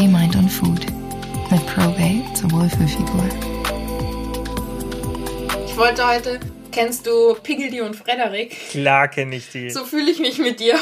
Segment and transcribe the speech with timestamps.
[0.00, 0.86] Body, Mind und Food.
[1.50, 3.28] Mit Probate zur Wohlfühlfigur.
[5.66, 6.40] Ich wollte heute,
[6.72, 8.56] kennst du Piggledy und Frederik?
[8.70, 9.68] Klar kenne ich die.
[9.68, 10.78] So fühle ich mich mit dir.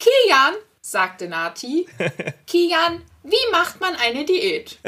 [0.00, 1.86] Kilian, sagte Nati.
[2.48, 4.78] Kilian, wie macht man eine Diät?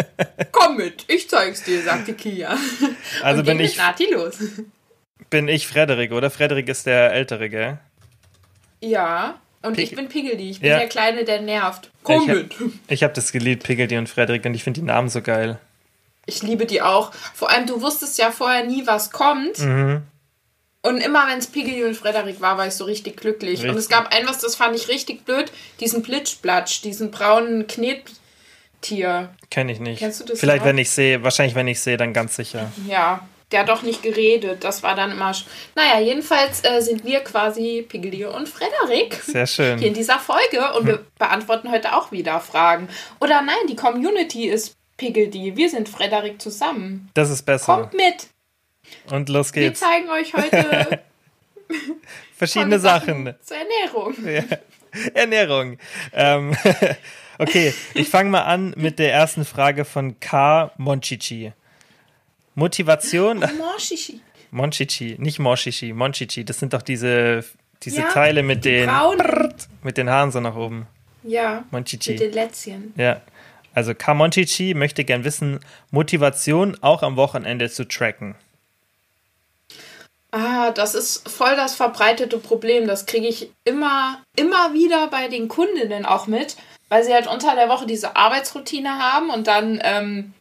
[0.51, 2.59] Komm mit, ich zeig's dir, sagte Kilian.
[3.23, 4.39] Also Und bin ich, mit Nati los.
[5.29, 6.29] bin ich Frederik, oder?
[6.29, 7.79] Frederik ist der Ältere, gell?
[8.81, 10.51] Ja, und Pig- ich bin Piggledy.
[10.51, 10.79] Ich bin Ja.
[10.79, 11.91] der Kleine, der nervt.
[12.03, 12.55] Komm ich hab- mit.
[12.89, 15.59] Ich habe das geliebt, Piggledy und Frederik, und ich finde die Namen so geil.
[16.27, 17.13] Ich liebe die auch.
[17.35, 19.59] Vor allem, du wusstest ja vorher nie, was kommt.
[19.59, 20.03] Mhm.
[20.83, 23.61] Und immer, wenn es Piggledy und Frederik war, war ich so richtig glücklich.
[23.61, 23.81] Und Richtig.
[23.85, 25.53] es gab ein was, das fand ich richtig blöd.
[25.81, 29.35] Diesen Plitschplatsch, diesen braunen Knettier.
[29.51, 29.99] Kenne ich nicht.
[29.99, 30.67] Kennst du das Vielleicht, auch?
[30.67, 32.73] wenn ich sehe, wahrscheinlich, wenn ich sehe, dann ganz sicher.
[32.89, 34.63] Ja, der hat doch nicht geredet.
[34.65, 35.31] Das war dann immer...
[35.33, 39.15] sch- Naja, jedenfalls äh, sind wir quasi Piggledy und Frederik.
[39.15, 39.79] Sehr schön.
[39.79, 40.73] Hier in dieser Folge.
[40.77, 42.89] Und wir beantworten heute auch wieder Fragen.
[43.21, 45.57] Oder nein, die Community ist Piggledy.
[45.57, 47.11] Wir sind Frederik zusammen.
[47.15, 47.75] Das ist besser.
[47.77, 48.29] Kommt mit.
[49.11, 49.81] Und los Wir geht's.
[49.81, 51.01] zeigen euch heute
[52.37, 53.35] Verschiedene Sachen.
[53.43, 54.15] zur Ernährung.
[55.15, 55.79] Ernährung.
[56.13, 56.57] Ähm,
[57.39, 60.73] okay, ich fange mal an mit der ersten Frage von K.
[60.79, 61.53] Monchichi.
[62.55, 63.39] Motivation.
[63.59, 64.21] Morschichi.
[64.51, 66.45] Monchichi, nicht Moschichi, Monchichi.
[66.45, 67.45] Das sind doch diese,
[67.83, 69.19] diese Ja, Teile mit den, Braun.
[69.83, 70.87] mit den Haaren so nach oben.
[71.23, 72.13] Ja, Monchichi.
[72.13, 72.93] mit den Lätzchen.
[72.97, 73.21] Ja.
[73.73, 74.15] Also K.
[74.15, 75.61] Monchichi möchte gern wissen,
[75.93, 78.35] Motivation auch am Wochenende zu tracken.
[80.33, 82.87] Ah, das ist voll das verbreitete Problem.
[82.87, 86.57] Das kriege ich immer, immer wieder bei den Kundinnen auch mit,
[86.89, 90.33] weil sie halt unter der Woche diese Arbeitsroutine haben und dann ähm,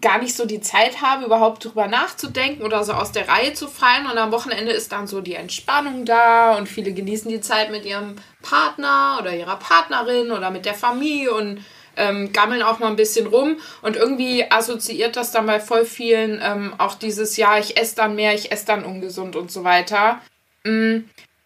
[0.00, 3.68] gar nicht so die Zeit haben, überhaupt drüber nachzudenken oder so aus der Reihe zu
[3.68, 4.06] fallen.
[4.06, 7.84] Und am Wochenende ist dann so die Entspannung da und viele genießen die Zeit mit
[7.84, 11.62] ihrem Partner oder ihrer Partnerin oder mit der Familie und
[11.96, 13.58] ähm, gammeln auch mal ein bisschen rum.
[13.82, 18.14] Und irgendwie assoziiert das dann bei voll vielen ähm, auch dieses Jahr, ich esse dann
[18.14, 20.22] mehr, ich esse dann ungesund und so weiter.
[20.64, 21.00] Mm,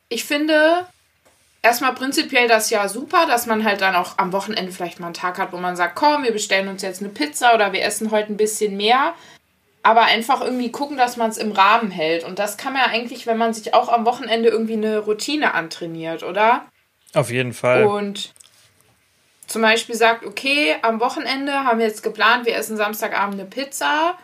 [0.08, 0.86] Ich finde,
[1.62, 5.14] erstmal prinzipiell das ja super, dass man halt dann auch am Wochenende vielleicht mal einen
[5.14, 8.10] Tag hat, wo man sagt, komm, wir bestellen uns jetzt eine Pizza oder wir essen
[8.10, 9.14] heute ein bisschen mehr.
[9.84, 12.22] Aber einfach irgendwie gucken, dass man es im Rahmen hält.
[12.22, 15.54] Und das kann man ja eigentlich, wenn man sich auch am Wochenende irgendwie eine Routine
[15.54, 16.66] antrainiert, oder?
[17.14, 17.84] Auf jeden Fall.
[17.84, 18.32] Und
[19.48, 24.16] zum Beispiel sagt, okay, am Wochenende haben wir jetzt geplant, wir essen Samstagabend eine Pizza.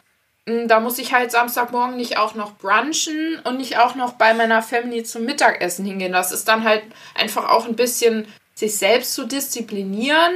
[0.49, 4.35] Mm, Da muss ich halt Samstagmorgen nicht auch noch brunchen und nicht auch noch bei
[4.35, 6.13] meiner Family zum Mittagessen hingehen.
[6.13, 6.83] Das ist dann halt
[7.15, 10.33] einfach auch ein bisschen sich selbst zu disziplinieren,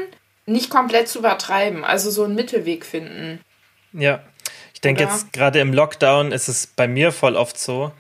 [0.47, 1.85] nicht komplett zu übertreiben.
[1.85, 3.41] Also so einen Mittelweg finden.
[3.93, 4.21] Ja,
[4.75, 7.93] ich denke jetzt gerade im Lockdown ist es bei mir voll oft so.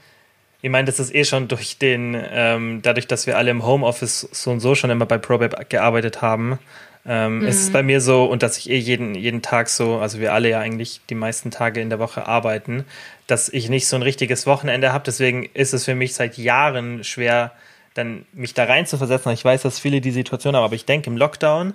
[0.65, 4.29] Ich meine, das ist eh schon durch den, ähm, dadurch, dass wir alle im Homeoffice
[4.31, 6.61] so und so schon immer bei ProBab gearbeitet haben,
[7.05, 10.21] ähm, ist es bei mir so und dass ich eh jeden, jeden Tag so, also
[10.21, 12.85] wir alle ja eigentlich die meisten Tage in der Woche arbeiten,
[13.27, 15.05] dass ich nicht so ein richtiges Wochenende habe.
[15.05, 17.53] Deswegen ist es für mich seit Jahren schwer,
[17.95, 19.31] dann mich da rein zu versetzen.
[19.31, 21.75] Ich weiß, dass viele die Situation haben, aber ich denke, im Lockdown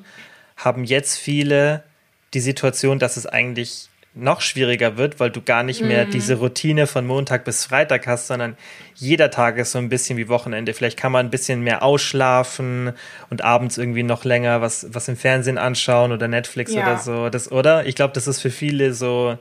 [0.56, 1.84] haben jetzt viele
[2.34, 3.90] die Situation, dass es eigentlich
[4.20, 8.28] noch schwieriger wird, weil du gar nicht mehr diese Routine von Montag bis Freitag hast,
[8.28, 8.58] sondern
[8.96, 10.74] jeder Tag ist so ein bisschen wie Wochenende.
[10.74, 12.94] Vielleicht kann man ein bisschen mehr ausschlafen
[13.30, 16.82] und abends irgendwie noch länger was, was im Fernsehen anschauen oder Netflix Ja.
[16.84, 17.30] oder so.
[17.30, 17.86] Das, oder?
[17.86, 19.38] Ich glaube, das ist für viele so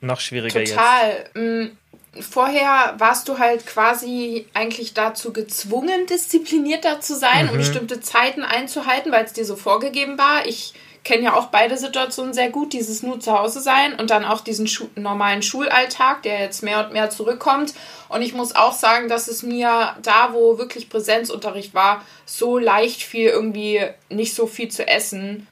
[0.00, 0.72] noch schwieriger jetzt.
[0.72, 1.24] Total.
[1.34, 1.70] Mm,
[2.18, 9.12] Vorher warst du halt quasi eigentlich dazu gezwungen, disziplinierter zu sein und bestimmte Zeiten einzuhalten,
[9.12, 10.44] weil es dir so vorgegeben war.
[10.44, 14.24] Ich kenne ja auch beide Situationen sehr gut, dieses nur zu Hause sein und dann
[14.24, 17.74] auch diesen Schu normalen Schulalltag, der jetzt mehr und mehr zurückkommt.
[18.08, 23.02] Und ich muss auch sagen, dass es mir da, wo wirklich Präsenzunterricht war, so leicht
[23.02, 25.46] fiel, irgendwie nicht so viel zu essen.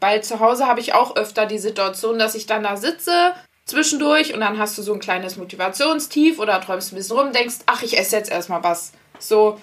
[0.00, 3.34] Weil zu Hause habe ich auch öfter die Situation, dass ich dann da sitze
[3.64, 7.56] zwischendurch und dann hast du so ein kleines Motivationstief oder träumst ein bisschen rum, denkst,
[7.66, 8.92] ach, ich esse jetzt erstmal was.
[9.18, 9.60] So,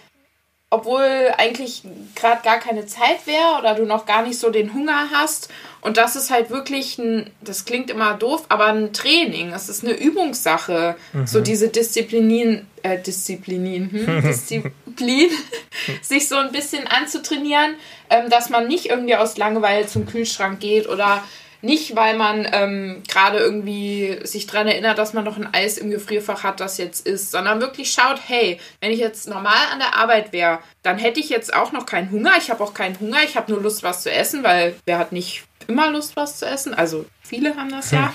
[0.74, 1.84] obwohl eigentlich
[2.16, 5.50] gerade gar keine Zeit wäre oder du noch gar nicht so den Hunger hast.
[5.82, 9.54] Und das ist halt wirklich ein, das klingt immer doof, aber ein Training.
[9.54, 10.96] Es ist eine Übungssache.
[11.26, 14.22] So diese Disziplinin, äh, Disziplinin, hm?
[14.28, 15.30] Disziplin,
[16.02, 17.76] sich so ein bisschen anzutrainieren,
[18.10, 21.24] ähm, dass man nicht irgendwie aus Langeweile zum Kühlschrank geht oder
[21.64, 25.90] nicht, weil man ähm, gerade irgendwie sich dran erinnert, dass man noch ein Eis im
[25.90, 29.96] Gefrierfach hat, das jetzt ist, sondern wirklich schaut, hey, wenn ich jetzt normal an der
[29.96, 32.34] Arbeit wäre, dann hätte ich jetzt auch noch keinen Hunger.
[32.38, 35.14] Ich habe auch keinen Hunger, ich habe nur Lust, was zu essen, weil wer hat
[35.14, 36.74] nicht immer Lust, was zu essen?
[36.74, 38.14] Also viele haben das ja.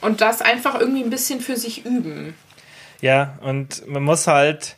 [0.00, 2.36] Und das einfach irgendwie ein bisschen für sich üben.
[3.00, 4.76] Ja, und man muss halt,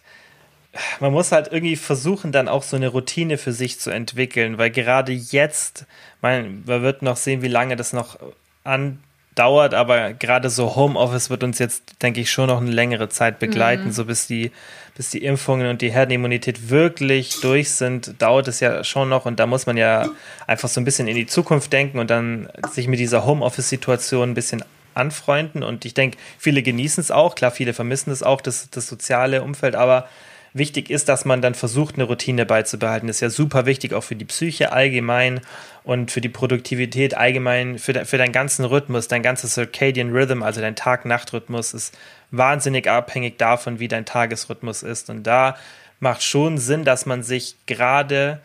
[1.01, 4.71] man muss halt irgendwie versuchen, dann auch so eine Routine für sich zu entwickeln, weil
[4.71, 5.87] gerade jetzt,
[6.23, 8.19] man, man wird noch sehen, wie lange das noch
[8.63, 13.41] andauert, aber gerade so Homeoffice wird uns jetzt, denke ich, schon noch eine längere Zeit
[13.41, 13.93] begleiten, mhm.
[13.93, 14.53] so bis die,
[14.97, 19.41] bis die Impfungen und die Herdenimmunität wirklich durch sind, dauert es ja schon noch und
[19.41, 20.09] da muss man ja
[20.47, 24.35] einfach so ein bisschen in die Zukunft denken und dann sich mit dieser Homeoffice-Situation ein
[24.35, 24.63] bisschen
[24.95, 28.87] anfreunden und ich denke, viele genießen es auch, klar, viele vermissen es auch, das, das
[28.87, 30.09] soziale Umfeld, aber
[30.52, 33.06] wichtig ist, dass man dann versucht, eine Routine beizubehalten.
[33.06, 35.41] Das ist ja super wichtig, auch für die Psyche allgemein
[35.85, 40.43] und für die Produktivität allgemein, für, de, für deinen ganzen Rhythmus, dein ganzes Circadian Rhythm,
[40.43, 41.97] also dein Tag-Nacht-Rhythmus ist
[42.31, 45.11] wahnsinnig abhängig davon, wie dein Tagesrhythmus ist.
[45.11, 45.56] Und da
[46.00, 48.41] macht schon Sinn, dass man sich gerade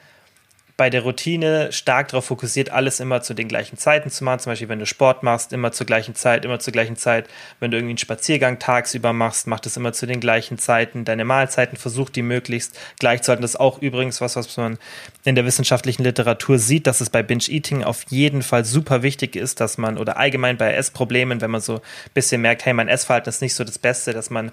[0.77, 4.39] bei der Routine stark darauf fokussiert, alles immer zu den gleichen Zeiten zu machen.
[4.39, 7.29] Zum Beispiel, wenn du Sport machst, immer zur gleichen Zeit, immer zur gleichen Zeit.
[7.61, 11.05] Wenn du irgendwie einen Spaziergang tagsüber machst, mach das immer zu den gleichen Zeiten.
[11.05, 13.41] Deine Mahlzeiten versucht die möglichst gleich zu halten.
[13.41, 14.77] Das ist auch übrigens was, was man
[15.23, 19.61] in der wissenschaftlichen Literatur sieht, dass es bei Binge-Eating auf jeden Fall super wichtig ist,
[19.61, 21.81] dass man, oder allgemein bei Essproblemen, wenn man so ein
[22.13, 24.51] bisschen merkt, hey, mein Essverhalten ist nicht so das Beste, dass man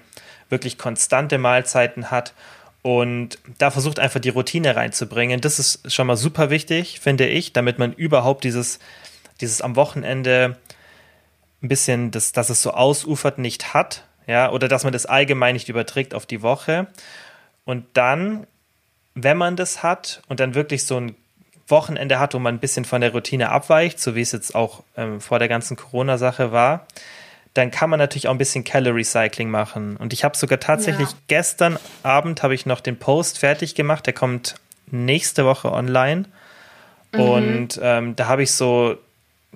[0.49, 2.33] wirklich konstante Mahlzeiten hat
[2.83, 5.41] und da versucht einfach die Routine reinzubringen.
[5.41, 8.77] Das ist schon mal super wichtig, finde ich, damit man überhaupt dieses,
[9.39, 10.57] dieses am Wochenende
[11.63, 14.03] ein bisschen, das, dass es so ausufert, nicht hat.
[14.27, 16.87] Ja, oder dass man das allgemein nicht überträgt auf die Woche.
[17.65, 18.47] Und dann,
[19.15, 21.15] wenn man das hat und dann wirklich so ein
[21.67, 24.83] Wochenende hat, wo man ein bisschen von der Routine abweicht, so wie es jetzt auch
[24.97, 26.85] ähm, vor der ganzen Corona-Sache war,
[27.53, 29.95] dann kann man natürlich auch ein bisschen Calorie Cycling machen.
[29.97, 31.17] Und ich habe sogar tatsächlich ja.
[31.27, 34.05] gestern Abend habe ich noch den Post fertig gemacht.
[34.07, 34.55] Der kommt
[34.87, 36.25] nächste Woche online.
[37.11, 37.19] Mhm.
[37.19, 38.97] Und ähm, da habe ich so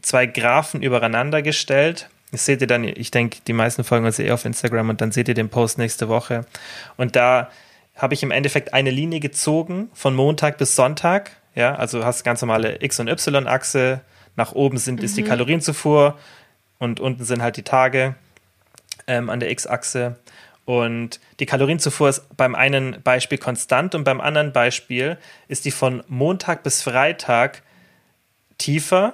[0.02, 2.10] zwei Graphen übereinander gestellt.
[2.32, 5.12] Das seht ihr dann, ich denke, die meisten folgen uns eh auf Instagram und dann
[5.12, 6.46] seht ihr den Post nächste Woche.
[6.98, 7.50] Und da
[7.96, 11.32] habe ich im Endeffekt eine Linie gezogen von Montag bis Sonntag.
[11.56, 14.02] Ja, also hast ganz normale X- und Y-Achse.
[14.36, 15.06] Nach oben sind, mhm.
[15.06, 15.30] ist die mhm.
[15.30, 16.16] Kalorienzufuhr
[16.80, 18.16] und unten sind halt die Tage
[19.08, 20.18] ähm, an der X-Achse.
[20.66, 26.04] Und die Kalorienzufuhr ist beim einen Beispiel konstant und beim anderen Beispiel ist die von
[26.10, 27.64] Montag bis Freitag
[28.58, 29.14] tiefer,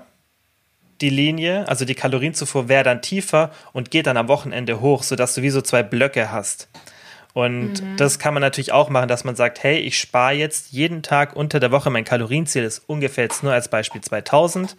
[1.00, 5.36] die Linie, also die Kalorienzufuhr wäre dann tiefer und geht dann am Wochenende hoch, sodass
[5.36, 6.70] du wie so zwei Blöcke hast.
[7.34, 7.98] Und mhm.
[7.98, 11.36] das kann man natürlich auch machen, dass man sagt, hey, ich spare jetzt jeden Tag
[11.36, 14.76] unter der Woche, mein Kalorienziel ist ungefähr jetzt nur als Beispiel 2000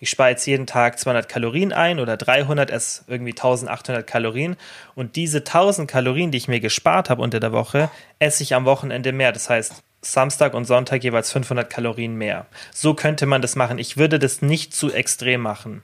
[0.00, 4.56] ich spare jetzt jeden Tag 200 Kalorien ein oder 300, es irgendwie 1800 Kalorien.
[4.94, 8.64] Und diese 1000 Kalorien, die ich mir gespart habe unter der Woche, esse ich am
[8.64, 9.30] Wochenende mehr.
[9.32, 12.46] Das heißt, Samstag und Sonntag jeweils 500 Kalorien mehr.
[12.72, 13.78] So könnte man das machen.
[13.78, 15.82] Ich würde das nicht zu extrem machen.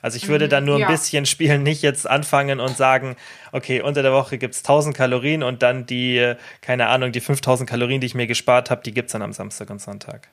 [0.00, 0.88] Also ich würde mhm, dann nur ein ja.
[0.88, 3.16] bisschen spielen, nicht jetzt anfangen und sagen,
[3.50, 7.68] okay, unter der Woche gibt es 1000 Kalorien und dann die, keine Ahnung, die 5000
[7.68, 10.28] Kalorien, die ich mir gespart habe, die gibt es dann am Samstag und Sonntag.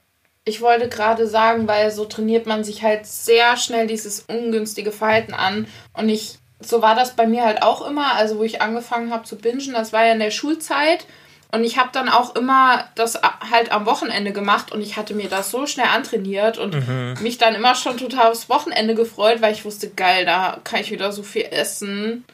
[0.45, 5.33] Ich wollte gerade sagen, weil so trainiert man sich halt sehr schnell dieses ungünstige Verhalten
[5.33, 5.67] an.
[5.93, 9.23] Und ich, so war das bei mir halt auch immer, also wo ich angefangen habe
[9.23, 11.05] zu bingen, das war ja in der Schulzeit.
[11.53, 15.29] Und ich habe dann auch immer das halt am Wochenende gemacht und ich hatte mir
[15.29, 17.15] das so schnell antrainiert und mhm.
[17.21, 20.89] mich dann immer schon total aufs Wochenende gefreut, weil ich wusste, geil, da kann ich
[20.89, 22.25] wieder so viel essen.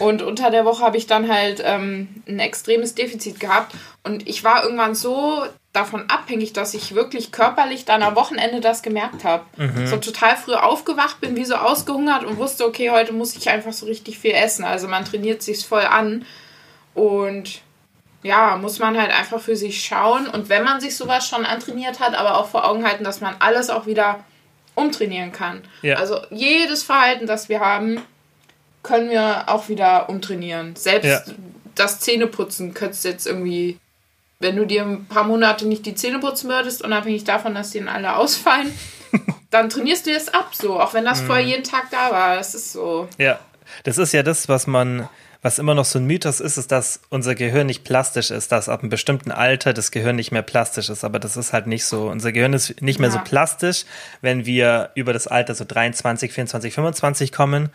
[0.00, 3.74] Und unter der Woche habe ich dann halt ähm, ein extremes Defizit gehabt.
[4.02, 8.82] Und ich war irgendwann so davon abhängig, dass ich wirklich körperlich dann am Wochenende das
[8.82, 9.44] gemerkt habe.
[9.56, 9.88] Mhm.
[9.88, 13.72] So total früh aufgewacht bin, wie so ausgehungert und wusste, okay, heute muss ich einfach
[13.72, 14.64] so richtig viel essen.
[14.64, 16.24] Also man trainiert sich voll an
[16.94, 17.60] und
[18.22, 21.98] ja, muss man halt einfach für sich schauen und wenn man sich sowas schon antrainiert
[21.98, 24.24] hat, aber auch vor Augen halten, dass man alles auch wieder
[24.76, 25.62] umtrainieren kann.
[25.82, 25.96] Ja.
[25.96, 28.00] Also jedes Verhalten, das wir haben,
[28.84, 30.76] können wir auch wieder umtrainieren.
[30.76, 31.34] Selbst ja.
[31.74, 33.78] das Zähneputzen könntest du jetzt irgendwie
[34.44, 37.78] wenn du dir ein paar Monate nicht die Zähne putzen würdest, unabhängig davon, dass die
[37.78, 38.70] dann alle ausfallen,
[39.50, 41.26] dann trainierst du es ab, so, auch wenn das mhm.
[41.26, 42.36] vorher jeden Tag da war.
[42.36, 43.08] Das ist so.
[43.18, 43.40] Ja,
[43.84, 45.08] das ist ja das, was man,
[45.40, 48.68] was immer noch so ein Mythos ist, ist, dass unser Gehirn nicht plastisch ist, dass
[48.68, 51.04] ab einem bestimmten Alter das Gehirn nicht mehr plastisch ist.
[51.04, 52.08] Aber das ist halt nicht so.
[52.08, 53.14] Unser Gehirn ist nicht mehr ja.
[53.14, 53.86] so plastisch,
[54.20, 57.70] wenn wir über das Alter so 23, 24, 25 kommen.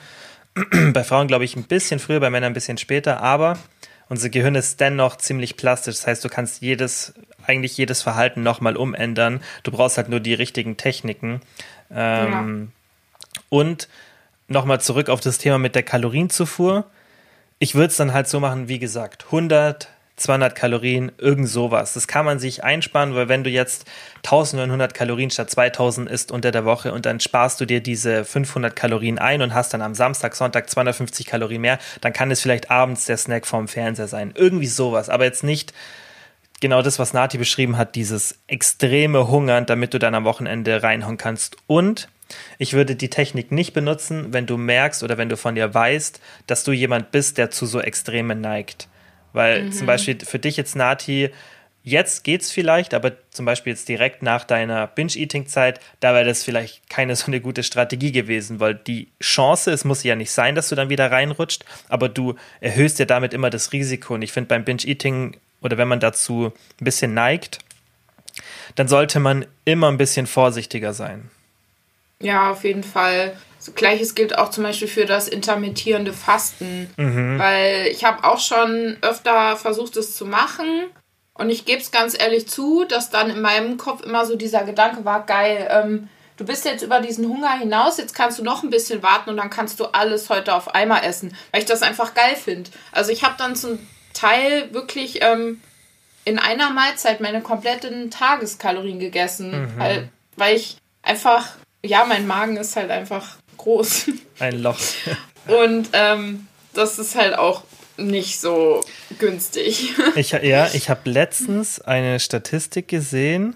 [0.94, 3.58] bei Frauen, glaube ich, ein bisschen früher, bei Männern ein bisschen später, aber
[4.10, 5.98] unser Gehirn ist dennoch ziemlich plastisch.
[5.98, 7.14] Das heißt, du kannst jedes,
[7.46, 9.42] eigentlich jedes Verhalten nochmal umändern.
[9.64, 11.42] Du brauchst halt nur die richtigen Techniken.
[11.92, 13.38] Ähm, ja.
[13.50, 13.88] Und
[14.48, 16.86] nochmal zurück auf das Thema mit der Kalorienzufuhr.
[17.60, 19.90] Ich würde es dann halt so machen, wie gesagt, 100,
[20.20, 21.94] 200 Kalorien, irgend sowas.
[21.94, 23.86] Das kann man sich einsparen, weil wenn du jetzt
[24.18, 28.76] 1900 Kalorien statt 2000 isst unter der Woche und dann sparst du dir diese 500
[28.76, 32.70] Kalorien ein und hast dann am Samstag, Sonntag 250 Kalorien mehr, dann kann es vielleicht
[32.70, 34.34] abends der Snack vorm Fernseher sein.
[34.36, 35.74] Irgendwie sowas, aber jetzt nicht
[36.60, 41.18] genau das, was Nati beschrieben hat, dieses extreme Hungern, damit du dann am Wochenende reinhauen
[41.18, 41.56] kannst.
[41.68, 42.10] Und
[42.58, 46.20] ich würde die Technik nicht benutzen, wenn du merkst oder wenn du von dir weißt,
[46.46, 48.89] dass du jemand bist, der zu so Extremen neigt.
[49.34, 49.72] Weil mhm.
[49.72, 51.30] zum Beispiel für dich jetzt, Nati,
[51.84, 56.90] jetzt geht's vielleicht, aber zum Beispiel jetzt direkt nach deiner Binge-Eating-Zeit, da wäre das vielleicht
[56.90, 60.70] keine so eine gute Strategie gewesen, weil die Chance, es muss ja nicht sein, dass
[60.70, 64.16] du dann wieder reinrutscht, aber du erhöhst ja damit immer das Risiko.
[64.16, 67.60] Und ich finde beim Binge-Eating oder wenn man dazu ein bisschen neigt,
[68.76, 71.30] dann sollte man immer ein bisschen vorsichtiger sein.
[72.22, 73.36] Ja, auf jeden Fall.
[73.76, 77.40] Gleiches gilt auch zum Beispiel für das intermittierende Fasten, mhm.
[77.40, 80.86] weil ich habe auch schon öfter versucht, es zu machen.
[81.34, 84.64] Und ich gebe es ganz ehrlich zu, dass dann in meinem Kopf immer so dieser
[84.64, 88.64] Gedanke war, geil, ähm, du bist jetzt über diesen Hunger hinaus, jetzt kannst du noch
[88.64, 91.82] ein bisschen warten und dann kannst du alles heute auf einmal essen, weil ich das
[91.82, 92.70] einfach geil finde.
[92.92, 93.80] Also ich habe dann zum
[94.14, 95.62] Teil wirklich ähm,
[96.26, 99.80] in einer Mahlzeit meine kompletten Tageskalorien gegessen, mhm.
[99.80, 101.48] weil, weil ich einfach,
[101.84, 104.12] ja, mein Magen ist halt einfach groß.
[104.40, 104.80] Ein Loch.
[105.48, 107.64] Und ähm, das ist halt auch
[107.98, 108.84] nicht so
[109.20, 109.94] günstig.
[110.16, 113.56] Ich, ja, ich habe letztens eine Statistik gesehen,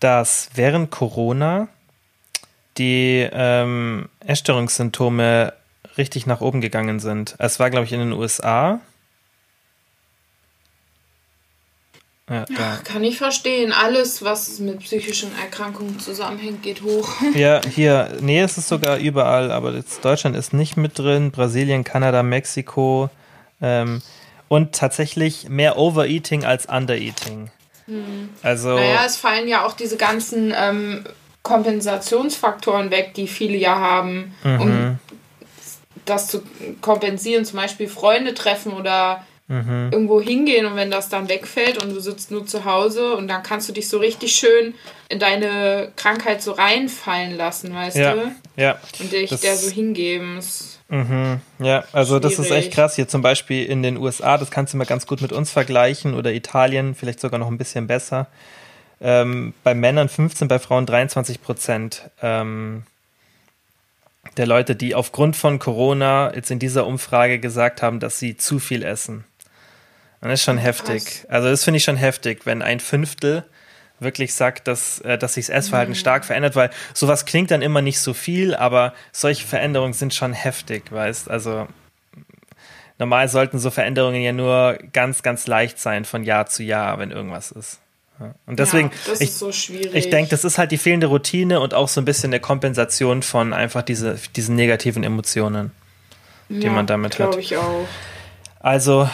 [0.00, 1.68] dass während Corona
[2.78, 5.52] die ähm, Essstörungssymptome
[5.96, 7.34] richtig nach oben gegangen sind.
[7.38, 8.80] Es war, glaube ich, in den USA
[12.28, 13.72] Ja, ja, kann ich verstehen.
[13.72, 17.08] Alles, was mit psychischen Erkrankungen zusammenhängt, geht hoch.
[17.34, 21.84] Ja, hier, nee, es ist sogar überall, aber jetzt Deutschland ist nicht mit drin, Brasilien,
[21.84, 23.10] Kanada, Mexiko
[23.62, 24.02] ähm,
[24.48, 27.50] und tatsächlich mehr Overeating als Undereating.
[27.86, 28.28] Hm.
[28.42, 31.04] Also, naja, es fallen ja auch diese ganzen ähm,
[31.42, 34.60] Kompensationsfaktoren weg, die viele ja haben, mhm.
[34.60, 34.98] um
[36.04, 36.42] das zu
[36.80, 39.88] kompensieren, zum Beispiel Freunde treffen oder mhm.
[39.90, 43.42] irgendwo hingehen und wenn das dann wegfällt und du sitzt nur zu Hause und dann
[43.42, 44.74] kannst du dich so richtig schön
[45.08, 48.14] in deine Krankheit so reinfallen lassen, weißt ja.
[48.14, 48.32] du?
[48.56, 48.78] Ja.
[49.00, 50.40] Und dich das, der so hingeben.
[50.88, 51.40] Mhm.
[51.58, 52.36] Ja, also schwierig.
[52.36, 52.96] das ist echt krass.
[52.96, 56.14] Hier zum Beispiel in den USA, das kannst du mal ganz gut mit uns vergleichen
[56.14, 58.26] oder Italien, vielleicht sogar noch ein bisschen besser.
[59.00, 62.10] Ähm, bei Männern 15, bei Frauen 23 Prozent.
[62.20, 62.84] Ähm,
[64.36, 68.58] der Leute, die aufgrund von Corona jetzt in dieser Umfrage gesagt haben, dass sie zu
[68.58, 69.24] viel essen.
[70.20, 71.24] Das ist schon heftig.
[71.28, 73.44] Also das finde ich schon heftig, wenn ein Fünftel
[74.00, 75.98] wirklich sagt, dass, äh, dass sich das Essverhalten mhm.
[75.98, 80.32] stark verändert, weil sowas klingt dann immer nicht so viel, aber solche Veränderungen sind schon
[80.32, 81.66] heftig, weißt Also
[82.98, 87.10] normal sollten so Veränderungen ja nur ganz, ganz leicht sein von Jahr zu Jahr, wenn
[87.10, 87.80] irgendwas ist.
[88.46, 91.86] Und deswegen, ja, ich, so ich denke, das ist halt die fehlende Routine und auch
[91.86, 95.70] so ein bisschen eine Kompensation von einfach diese, diesen negativen Emotionen,
[96.48, 97.36] die ja, man damit hat.
[97.36, 97.86] ich auch.
[98.58, 99.08] Also,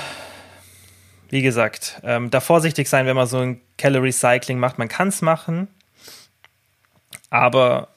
[1.29, 4.79] wie gesagt, ähm, da vorsichtig sein, wenn man so ein Calorie Cycling macht.
[4.79, 5.69] Man kann es machen,
[7.31, 7.89] aber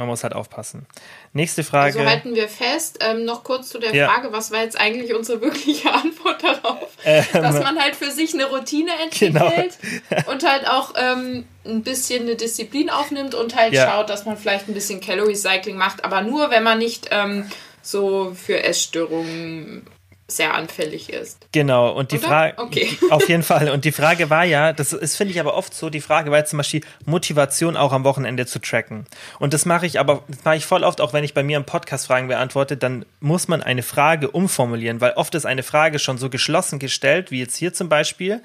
[0.00, 0.86] man muss halt aufpassen.
[1.34, 1.98] Nächste Frage.
[1.98, 4.08] Also halten wir fest, ähm, noch kurz zu der ja.
[4.08, 6.88] Frage, was war jetzt eigentlich unsere wirkliche Antwort darauf?
[7.04, 10.30] Ähm, Dass man halt für sich eine Routine entwickelt genau.
[10.30, 13.90] und halt auch ähm, ein bisschen eine Disziplin aufnimmt und halt ja.
[13.90, 17.46] schaut, dass man vielleicht ein bisschen Calorie Cycling macht, aber nur, wenn man nicht ähm,
[17.82, 19.86] so für Essstörungen
[20.30, 21.46] sehr anfällig ist.
[21.52, 22.88] Genau, und die Frage, okay.
[23.10, 25.90] auf jeden Fall, und die Frage war ja, das ist, finde ich aber oft so,
[25.90, 29.06] die Frage war jetzt zum Beispiel Motivation auch am Wochenende zu tracken.
[29.38, 31.56] Und das mache ich aber, das mache ich voll oft, auch wenn ich bei mir
[31.56, 35.98] im Podcast Fragen beantworte, dann muss man eine Frage umformulieren, weil oft ist eine Frage
[35.98, 38.42] schon so geschlossen gestellt, wie jetzt hier zum Beispiel,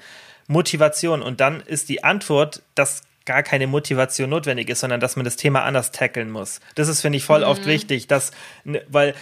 [0.48, 1.22] Motivation.
[1.22, 5.36] Und dann ist die Antwort, dass gar keine Motivation notwendig ist, sondern dass man das
[5.36, 6.60] Thema anders tackeln muss.
[6.76, 7.46] Das ist, finde ich, voll mhm.
[7.46, 8.30] oft wichtig, dass,
[8.88, 9.14] weil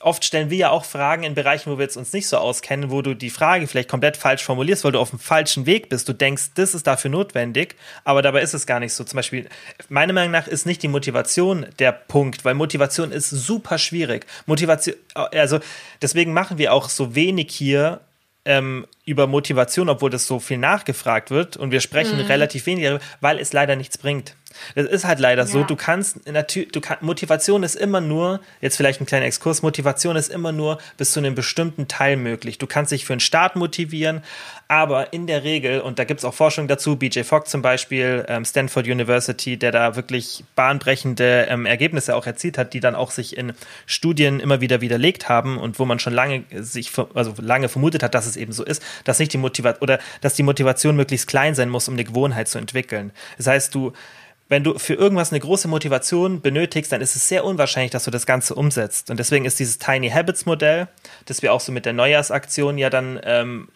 [0.00, 2.90] oft stellen wir ja auch Fragen in Bereichen, wo wir jetzt uns nicht so auskennen,
[2.90, 6.08] wo du die Frage vielleicht komplett falsch formulierst, weil du auf dem falschen Weg bist.
[6.08, 9.04] Du denkst, das ist dafür notwendig, aber dabei ist es gar nicht so.
[9.04, 9.48] Zum Beispiel,
[9.88, 14.26] meiner Meinung nach ist nicht die Motivation der Punkt, weil Motivation ist super schwierig.
[14.46, 15.60] Motivation, also
[16.02, 18.00] deswegen machen wir auch so wenig hier
[18.44, 22.26] ähm, über Motivation, obwohl das so viel nachgefragt wird und wir sprechen mhm.
[22.26, 24.34] relativ wenig darüber, weil es leider nichts bringt.
[24.74, 25.46] Das ist halt leider ja.
[25.46, 25.64] so.
[25.64, 30.16] Du kannst natürlich, du kann, Motivation ist immer nur, jetzt vielleicht ein kleiner Exkurs, Motivation
[30.16, 32.58] ist immer nur bis zu einem bestimmten Teil möglich.
[32.58, 34.22] Du kannst dich für einen Start motivieren,
[34.66, 38.24] aber in der Regel, und da gibt es auch Forschung dazu, BJ Fogg zum Beispiel,
[38.28, 43.10] ähm, Stanford University, der da wirklich bahnbrechende ähm, Ergebnisse auch erzielt hat, die dann auch
[43.10, 43.52] sich in
[43.86, 48.14] Studien immer wieder widerlegt haben und wo man schon lange sich, also lange vermutet hat,
[48.14, 51.54] dass es eben so ist, dass nicht die Motivation oder dass die Motivation möglichst klein
[51.54, 53.12] sein muss, um eine Gewohnheit zu entwickeln.
[53.36, 53.92] Das heißt, du
[54.48, 58.10] wenn du für irgendwas eine große Motivation benötigst, dann ist es sehr unwahrscheinlich, dass du
[58.10, 59.10] das Ganze umsetzt.
[59.10, 60.88] Und deswegen ist dieses Tiny Habits Modell,
[61.26, 63.68] das wir auch so mit der Neujahrsaktion ja dann ähm,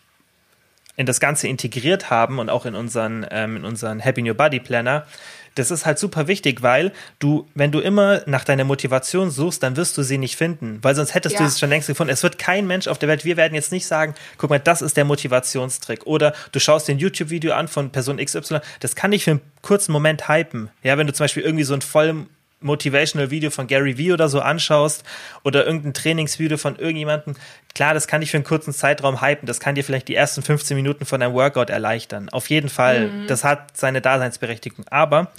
[0.96, 4.60] in das Ganze integriert haben und auch in unseren, ähm, in unseren Happy New Body
[4.60, 5.06] Planner,
[5.54, 9.76] das ist halt super wichtig, weil du, wenn du immer nach deiner Motivation suchst, dann
[9.76, 11.42] wirst du sie nicht finden, weil sonst hättest ja.
[11.42, 12.12] du sie schon längst gefunden.
[12.12, 14.82] Es wird kein Mensch auf der Welt, wir werden jetzt nicht sagen, guck mal, das
[14.82, 16.06] ist der Motivationstrick.
[16.06, 19.92] Oder du schaust den YouTube-Video an von Person XY, das kann dich für einen kurzen
[19.92, 20.70] Moment hypen.
[20.82, 22.26] Ja, wenn du zum Beispiel irgendwie so ein voll
[22.62, 25.04] Motivational Video von Gary Vee oder so anschaust
[25.42, 27.34] oder irgendein Trainingsvideo von irgendjemandem,
[27.74, 30.42] klar, das kann dich für einen kurzen Zeitraum hypen, das kann dir vielleicht die ersten
[30.42, 32.28] 15 Minuten von deinem Workout erleichtern.
[32.28, 33.26] Auf jeden Fall, mhm.
[33.26, 34.84] das hat seine Daseinsberechtigung.
[34.90, 35.30] Aber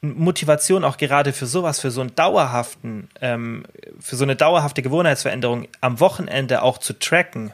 [0.00, 3.64] Motivation auch gerade für sowas, für so einen dauerhaften, ähm,
[4.00, 7.52] für so eine dauerhafte Gewohnheitsveränderung am Wochenende auch zu tracken,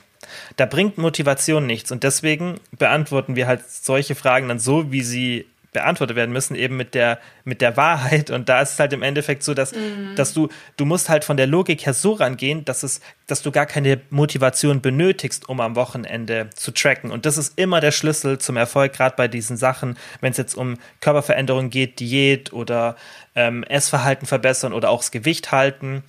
[0.56, 1.90] da bringt Motivation nichts.
[1.92, 6.76] Und deswegen beantworten wir halt solche Fragen dann so, wie sie beantwortet werden müssen, eben
[6.78, 8.30] mit der, mit der Wahrheit.
[8.30, 10.14] Und da ist es halt im Endeffekt so, dass, mhm.
[10.16, 13.50] dass du, du musst halt von der Logik her so rangehen, dass es, dass du
[13.50, 17.10] gar keine Motivation benötigst, um am Wochenende zu tracken.
[17.10, 20.54] Und das ist immer der Schlüssel zum Erfolg, gerade bei diesen Sachen, wenn es jetzt
[20.54, 22.96] um Körperveränderung geht, Diät oder
[23.34, 26.04] ähm, Essverhalten verbessern oder auch das Gewicht halten.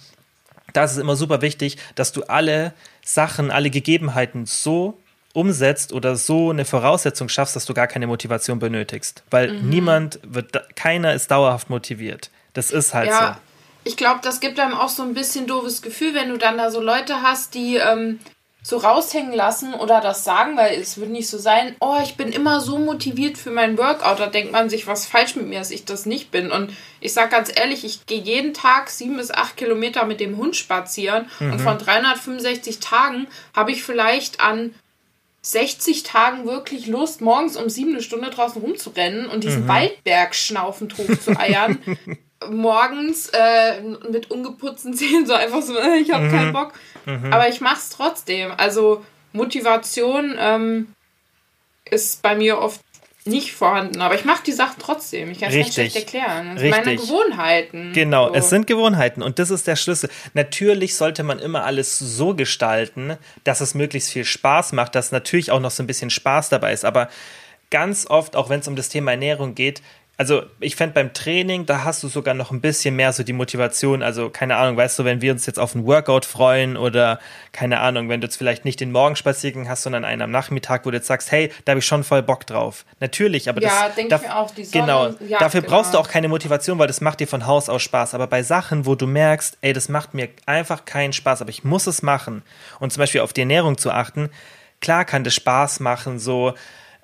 [0.74, 5.00] Da ist es immer super wichtig, dass du alle Sachen, alle Gegebenheiten so
[5.36, 9.24] umsetzt oder so eine Voraussetzung schaffst, dass du gar keine Motivation benötigst.
[9.30, 9.70] Weil mhm.
[9.70, 12.32] niemand wird, keiner ist dauerhaft motiviert.
[12.54, 13.90] Das ist halt ja, so.
[13.90, 16.72] Ich glaube, das gibt einem auch so ein bisschen doofes Gefühl, wenn du dann da
[16.72, 18.20] so Leute hast, die ähm,
[18.64, 22.32] so raushängen lassen oder das sagen, weil es wird nicht so sein, oh, ich bin
[22.32, 24.20] immer so motiviert für mein Workout.
[24.20, 26.50] Da denkt man sich, was falsch mit mir, dass ich das nicht bin.
[26.50, 30.38] Und ich sage ganz ehrlich, ich gehe jeden Tag sieben bis acht Kilometer mit dem
[30.38, 31.52] Hund spazieren mhm.
[31.52, 34.74] und von 365 Tagen habe ich vielleicht an
[35.46, 39.68] 60 Tagen wirklich Lust, morgens um sieben eine Stunde draußen rumzurennen und diesen mhm.
[39.68, 41.78] Waldberg schnaufend hochzueiern.
[42.50, 46.32] morgens äh, mit ungeputzten Zähnen so einfach so, äh, ich habe mhm.
[46.32, 46.74] keinen Bock.
[47.06, 47.32] Mhm.
[47.32, 48.54] Aber ich mach's trotzdem.
[48.58, 50.88] Also Motivation ähm,
[51.92, 52.82] ist bei mir oft
[53.28, 55.32] nicht vorhanden, aber ich mache die Sachen trotzdem.
[55.32, 56.56] Ich kann es nicht schlecht erklären.
[56.56, 56.86] Das Richtig.
[56.86, 57.94] meine Gewohnheiten.
[57.94, 58.36] Genau, so.
[58.36, 60.12] es sind Gewohnheiten und das ist der Schlüssel.
[60.36, 65.52] Natürlich sollte man immer alles so gestalten, dass es möglichst viel Spaß macht, dass natürlich
[65.52, 67.10] auch noch so ein bisschen Spaß dabei ist, aber
[67.72, 69.82] ganz oft, auch wenn es um das Thema Ernährung geht,
[70.18, 73.34] also ich fände beim Training, da hast du sogar noch ein bisschen mehr so die
[73.34, 74.02] Motivation.
[74.02, 77.20] Also keine Ahnung, weißt du, wenn wir uns jetzt auf einen Workout freuen oder
[77.52, 80.92] keine Ahnung, wenn du jetzt vielleicht nicht den Morgenspaziergang hast, sondern einen am Nachmittag, wo
[80.92, 82.86] du jetzt sagst, hey, da habe ich schon voll Bock drauf.
[83.02, 84.52] Natürlich, aber ja, das denke ich mir auch.
[84.52, 85.74] Die Sonne, genau, ja, dafür genau.
[85.74, 88.14] brauchst du auch keine Motivation, weil das macht dir von Haus aus Spaß.
[88.14, 91.66] Aber bei Sachen, wo du merkst, ey, das macht mir einfach keinen Spaß, aber ich
[91.66, 92.44] muss es machen
[92.80, 94.30] und zum Beispiel auf die Ernährung zu achten,
[94.80, 96.54] klar kann das Spaß machen, so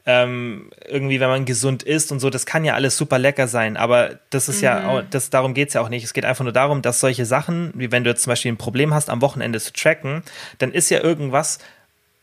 [0.06, 3.78] ähm, irgendwie, wenn man gesund isst und so, das kann ja alles super lecker sein,
[3.78, 4.64] aber das ist mhm.
[4.64, 6.04] ja, auch, das, darum geht es ja auch nicht.
[6.04, 8.58] Es geht einfach nur darum, dass solche Sachen, wie wenn du jetzt zum Beispiel ein
[8.58, 10.24] Problem hast, am Wochenende zu tracken,
[10.58, 11.60] dann ist ja irgendwas,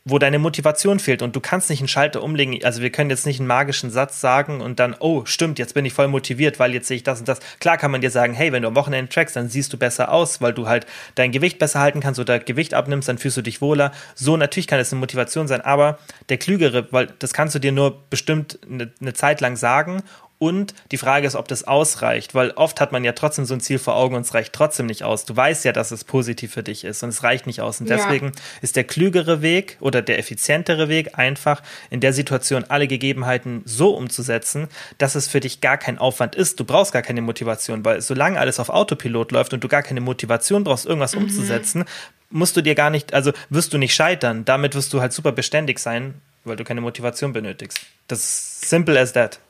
[0.05, 2.63] wo deine Motivation fehlt und du kannst nicht einen Schalter umlegen.
[2.63, 5.85] Also wir können jetzt nicht einen magischen Satz sagen und dann, oh, stimmt, jetzt bin
[5.85, 7.39] ich voll motiviert, weil jetzt sehe ich das und das.
[7.59, 10.11] Klar kann man dir sagen, hey, wenn du am Wochenende trackst, dann siehst du besser
[10.11, 10.85] aus, weil du halt
[11.15, 13.91] dein Gewicht besser halten kannst oder Gewicht abnimmst, dann fühlst du dich wohler.
[14.15, 17.71] So, natürlich kann es eine Motivation sein, aber der Klügere, weil das kannst du dir
[17.71, 20.01] nur bestimmt eine, eine Zeit lang sagen
[20.39, 23.59] und die Frage ist, ob das ausreicht, weil oft hat man ja trotzdem so ein
[23.59, 25.25] Ziel vor Augen und es reicht trotzdem nicht aus.
[25.25, 27.81] Du weißt ja, dass es positiv für dich ist und es reicht nicht aus.
[27.81, 28.31] Und deswegen ja.
[28.61, 33.93] ist der klügere Weg oder der effizientere Weg einfach in der Situation alle Gegebenheiten so
[33.93, 36.57] umzusetzen, dass es für dich gar kein Aufwand ist.
[36.57, 39.99] Du brauchst gar keine Motivation, weil solange alles auf Autopilot läuft und du gar keine
[39.99, 41.23] Motivation brauchst, irgendwas mhm.
[41.23, 41.83] umzusetzen,
[42.29, 44.45] musst du dir gar nicht, also wirst du nicht scheitern.
[44.45, 46.13] Damit wirst du halt super beständig sein,
[46.45, 47.81] weil du keine Motivation benötigst.
[48.07, 49.41] Das ist simple as that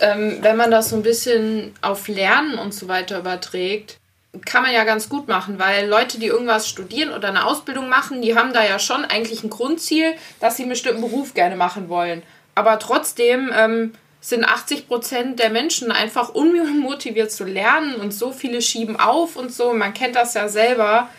[0.00, 3.98] ähm, wenn man das so ein bisschen auf Lernen und so weiter überträgt,
[4.46, 8.22] kann man ja ganz gut machen, weil Leute, die irgendwas studieren oder eine Ausbildung machen,
[8.22, 11.88] die haben da ja schon eigentlich ein Grundziel, dass sie einen bestimmten Beruf gerne machen
[11.88, 12.22] wollen.
[12.54, 18.62] Aber trotzdem ähm, sind 80 Prozent der Menschen einfach unmotiviert zu lernen und so viele
[18.62, 19.74] schieben auf und so.
[19.74, 21.10] Man kennt das ja selber.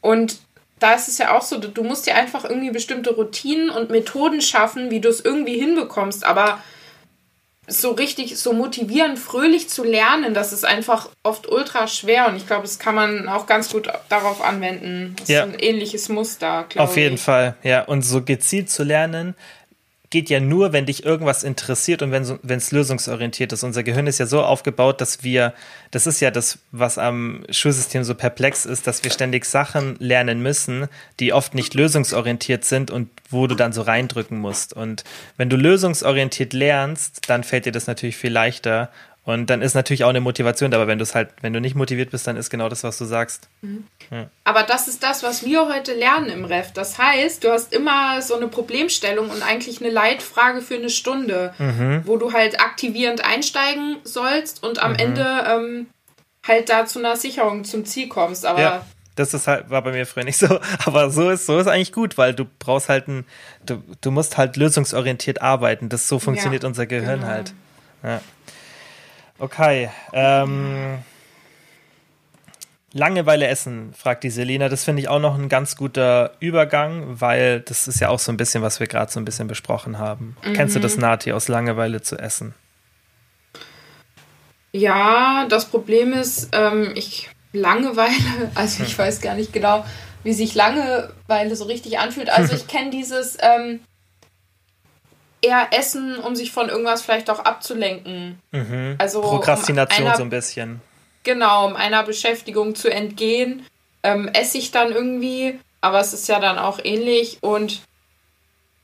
[0.00, 0.38] Und
[0.78, 4.40] da ist es ja auch so, du musst dir einfach irgendwie bestimmte Routinen und Methoden
[4.40, 6.24] schaffen, wie du es irgendwie hinbekommst.
[6.24, 6.58] Aber
[7.68, 12.46] so richtig, so motivierend, fröhlich zu lernen, das ist einfach oft ultra schwer und ich
[12.46, 15.14] glaube, das kann man auch ganz gut darauf anwenden.
[15.18, 15.44] Das ja.
[15.44, 16.80] ist ein ähnliches Muster, glaube ich.
[16.80, 17.82] Auf jeden Fall, ja.
[17.82, 19.36] Und so gezielt zu lernen,
[20.12, 23.64] geht ja nur, wenn dich irgendwas interessiert und wenn es lösungsorientiert ist.
[23.64, 25.54] Unser Gehirn ist ja so aufgebaut, dass wir,
[25.90, 30.42] das ist ja das, was am Schulsystem so perplex ist, dass wir ständig Sachen lernen
[30.42, 30.86] müssen,
[31.18, 34.74] die oft nicht lösungsorientiert sind und wo du dann so reindrücken musst.
[34.74, 35.02] Und
[35.38, 38.90] wenn du lösungsorientiert lernst, dann fällt dir das natürlich viel leichter
[39.24, 41.76] Und dann ist natürlich auch eine Motivation, aber wenn du es halt, wenn du nicht
[41.76, 43.48] motiviert bist, dann ist genau das, was du sagst.
[43.60, 43.86] Mhm.
[44.10, 44.26] Ja.
[44.42, 46.72] Aber das ist das, was wir heute lernen im Ref.
[46.72, 51.54] Das heißt, du hast immer so eine Problemstellung und eigentlich eine Leitfrage für eine Stunde,
[51.58, 52.02] mhm.
[52.04, 54.98] wo du halt aktivierend einsteigen sollst und am mhm.
[54.98, 55.86] Ende ähm,
[56.44, 58.44] halt da zu einer Sicherung zum Ziel kommst.
[58.44, 58.86] Aber ja.
[59.14, 60.58] Das ist halt, war bei mir früher nicht so.
[60.86, 63.26] Aber so ist, so ist eigentlich gut, weil du brauchst halt ein,
[63.64, 65.90] du, du musst halt lösungsorientiert arbeiten.
[65.90, 67.30] Das so funktioniert ja, unser Gehirn genau.
[67.30, 67.54] halt.
[68.02, 68.20] Ja.
[69.38, 69.90] Okay.
[70.12, 70.98] Ähm,
[72.94, 74.68] Langeweile essen, fragt die Selina.
[74.68, 78.30] Das finde ich auch noch ein ganz guter Übergang, weil das ist ja auch so
[78.30, 80.36] ein bisschen, was wir gerade so ein bisschen besprochen haben.
[80.44, 80.52] Mhm.
[80.52, 81.02] Kennst du das, mhm.
[81.02, 82.54] Nati, aus Langeweile zu essen?
[84.72, 88.98] Ja, das Problem ist, ähm, ich Langeweile, also ich hm.
[88.98, 89.84] weiß gar nicht genau,
[90.22, 92.30] wie sich Langeweile so richtig anfühlt.
[92.30, 93.80] Also ich kenne dieses ähm,
[95.42, 98.40] eher Essen, um sich von irgendwas vielleicht auch abzulenken.
[98.52, 98.94] Mhm.
[98.98, 100.80] Also Prokrastination um einer, so ein bisschen.
[101.24, 103.66] Genau, um einer Beschäftigung zu entgehen,
[104.02, 107.82] ähm, esse ich dann irgendwie, aber es ist ja dann auch ähnlich und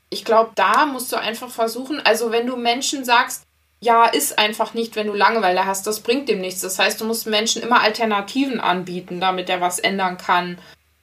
[0.09, 3.43] ich glaube, da musst du einfach versuchen, also wenn du Menschen sagst,
[3.81, 6.59] ja, ist einfach nicht, wenn du Langeweile hast, das bringt dem nichts.
[6.61, 10.57] Das heißt, du musst Menschen immer Alternativen anbieten, damit er was ändern kann.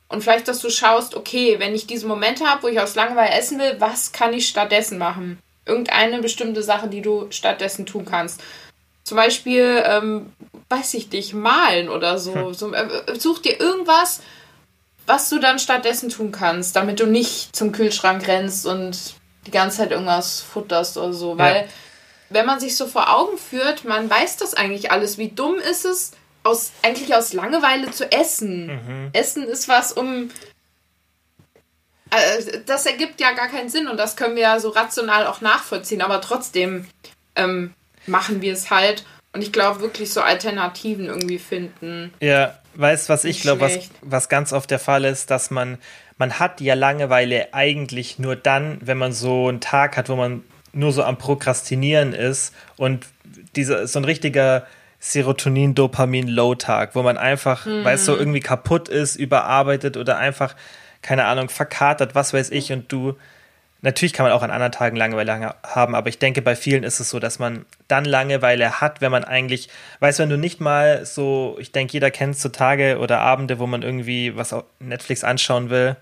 [0.09, 3.35] Und vielleicht, dass du schaust, okay, wenn ich diesen Moment habe, wo ich aus Langeweile
[3.35, 5.39] essen will, was kann ich stattdessen machen?
[5.67, 8.41] Irgendeine bestimmte Sache, die du stattdessen tun kannst.
[9.05, 10.33] Zum Beispiel, ähm,
[10.69, 12.35] weiß ich dich, malen oder so.
[12.35, 12.55] Hm.
[12.55, 14.21] so äh, such dir irgendwas,
[15.07, 19.15] was du dann stattdessen tun kannst, damit du nicht zum Kühlschrank rennst und
[19.47, 21.39] die ganze Zeit irgendwas futterst oder so.
[21.39, 21.65] Weil ja
[22.29, 25.19] wenn man sich so vor Augen führt, man weiß das eigentlich alles.
[25.19, 28.67] Wie dumm ist es, aus, eigentlich aus Langeweile zu essen?
[28.67, 29.11] Mhm.
[29.13, 30.31] Essen ist was, um.
[32.11, 35.41] Äh, das ergibt ja gar keinen Sinn und das können wir ja so rational auch
[35.41, 36.87] nachvollziehen, aber trotzdem
[37.35, 37.75] ähm,
[38.07, 39.05] machen wir es halt.
[39.33, 42.13] Und ich glaube wirklich so Alternativen irgendwie finden.
[42.21, 45.79] Ja, weißt was ich glaube, was, was ganz oft der Fall ist, dass man,
[46.17, 50.43] man hat ja Langeweile eigentlich nur dann, wenn man so einen Tag hat, wo man
[50.73, 53.07] nur so am Prokrastinieren ist und
[53.57, 54.67] dieser so ein richtiger
[55.01, 57.85] Serotonin-Dopamin-Low-Tag, wo man einfach, mhm.
[57.85, 60.55] weißt du, so irgendwie kaputt ist, überarbeitet oder einfach,
[61.07, 63.15] keine Ahnung, verkatert, was weiß ich, und du.
[63.83, 66.99] Natürlich kann man auch an anderen Tagen Langeweile haben, aber ich denke, bei vielen ist
[66.99, 69.69] es so, dass man dann Langeweile hat, wenn man eigentlich,
[70.01, 73.61] weißt du, wenn du nicht mal so, ich denke, jeder kennt so Tage oder Abende,
[73.61, 75.97] wo man irgendwie was auf Netflix anschauen will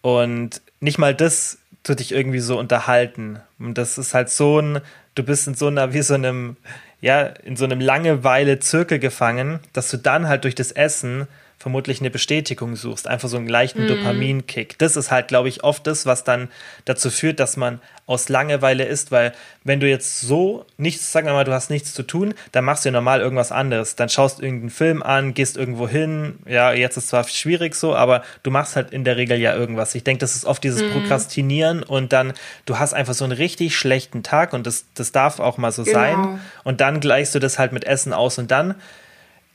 [0.00, 3.40] und nicht mal das tut dich irgendwie so unterhalten.
[3.60, 4.80] Und das ist halt so ein,
[5.14, 6.56] du bist in so einer, wie so einem,
[7.00, 11.28] ja, in so einem Langeweile-Zirkel gefangen, dass du dann halt durch das Essen
[11.66, 13.88] vermutlich eine Bestätigung suchst, einfach so einen leichten mhm.
[13.88, 14.78] Dopaminkick.
[14.78, 16.48] Das ist halt, glaube ich, oft das, was dann
[16.84, 19.32] dazu führt, dass man aus Langeweile isst, weil
[19.64, 22.84] wenn du jetzt so nichts, sagen wir mal, du hast nichts zu tun, dann machst
[22.84, 23.96] du ja normal irgendwas anderes.
[23.96, 26.38] Dann schaust irgendeinen Film an, gehst irgendwo hin.
[26.46, 29.92] Ja, jetzt ist zwar schwierig so, aber du machst halt in der Regel ja irgendwas.
[29.96, 30.92] Ich denke, das ist oft dieses mhm.
[30.92, 32.32] Prokrastinieren und dann,
[32.64, 35.82] du hast einfach so einen richtig schlechten Tag und das, das darf auch mal so
[35.82, 35.98] genau.
[35.98, 36.40] sein.
[36.62, 38.76] Und dann gleichst du das halt mit Essen aus und dann,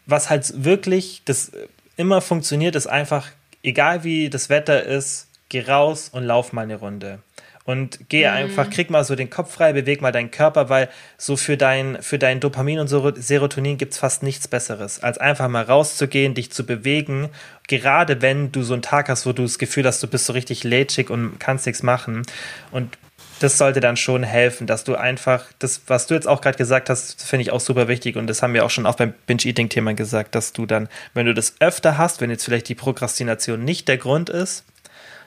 [0.07, 1.53] was halt wirklich, das
[1.97, 3.27] immer funktioniert, ist einfach,
[3.63, 7.19] egal wie das Wetter ist, geh raus und lauf mal eine Runde.
[7.63, 8.33] Und geh mhm.
[8.33, 12.01] einfach, krieg mal so den Kopf frei, beweg mal deinen Körper, weil so für dein,
[12.01, 16.51] für dein Dopamin und Serotonin gibt es fast nichts Besseres, als einfach mal rauszugehen, dich
[16.51, 17.29] zu bewegen.
[17.67, 20.33] Gerade wenn du so einen Tag hast, wo du das Gefühl hast, du bist so
[20.33, 22.23] richtig lätschig und kannst nichts machen.
[22.71, 22.97] Und
[23.41, 26.89] das sollte dann schon helfen, dass du einfach, das, was du jetzt auch gerade gesagt
[26.89, 29.93] hast, finde ich auch super wichtig und das haben wir auch schon auch beim Binge-Eating-Thema
[29.93, 33.87] gesagt, dass du dann, wenn du das öfter hast, wenn jetzt vielleicht die Prokrastination nicht
[33.87, 34.63] der Grund ist,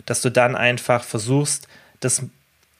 [0.07, 1.67] dass du dann einfach versuchst,
[2.01, 2.23] das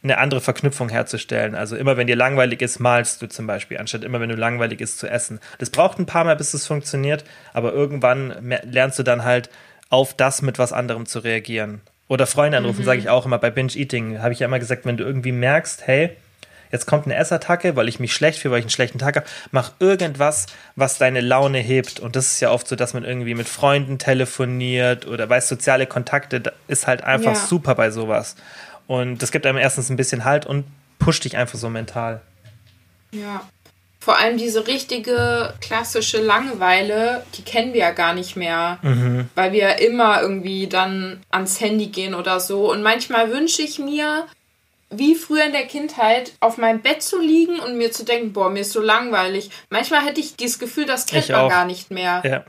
[0.05, 1.55] eine andere Verknüpfung herzustellen.
[1.55, 4.81] Also immer wenn dir langweilig ist, malst du zum Beispiel, anstatt immer wenn du langweilig
[4.81, 5.41] ist zu essen.
[5.59, 9.49] Das braucht ein paar Mal, bis es funktioniert, aber irgendwann lernst du dann halt
[9.89, 11.81] auf das mit was anderem zu reagieren.
[12.09, 12.87] Oder Freunde anrufen, mhm.
[12.87, 14.21] sage ich auch immer bei Binge Eating.
[14.21, 16.11] Habe ich ja immer gesagt, wenn du irgendwie merkst, hey,
[16.71, 19.27] jetzt kommt eine Essattacke, weil ich mich schlecht fühle, weil ich einen schlechten Tag habe,
[19.53, 22.01] mach irgendwas, was deine Laune hebt.
[22.01, 25.87] Und das ist ja oft so, dass man irgendwie mit Freunden telefoniert oder weiß, soziale
[25.87, 27.47] Kontakte ist halt einfach ja.
[27.47, 28.37] super bei sowas.
[28.87, 30.65] Und das gibt einem erstens ein bisschen Halt und
[30.99, 32.21] pusht dich einfach so mental.
[33.13, 33.49] Ja.
[34.05, 39.31] Vor allem diese richtige klassische Langeweile, die kennen wir ja gar nicht mehr, mhm.
[39.35, 42.71] weil wir ja immer irgendwie dann ans Handy gehen oder so.
[42.71, 44.27] Und manchmal wünsche ich mir,
[44.91, 48.51] wie früher in der Kindheit, auf meinem Bett zu liegen und mir zu denken, boah,
[48.51, 49.49] mir ist so langweilig.
[49.71, 51.49] Manchmal hätte ich dieses Gefühl, das kennt ich man auch.
[51.49, 52.21] gar nicht mehr.
[52.27, 52.45] Ja.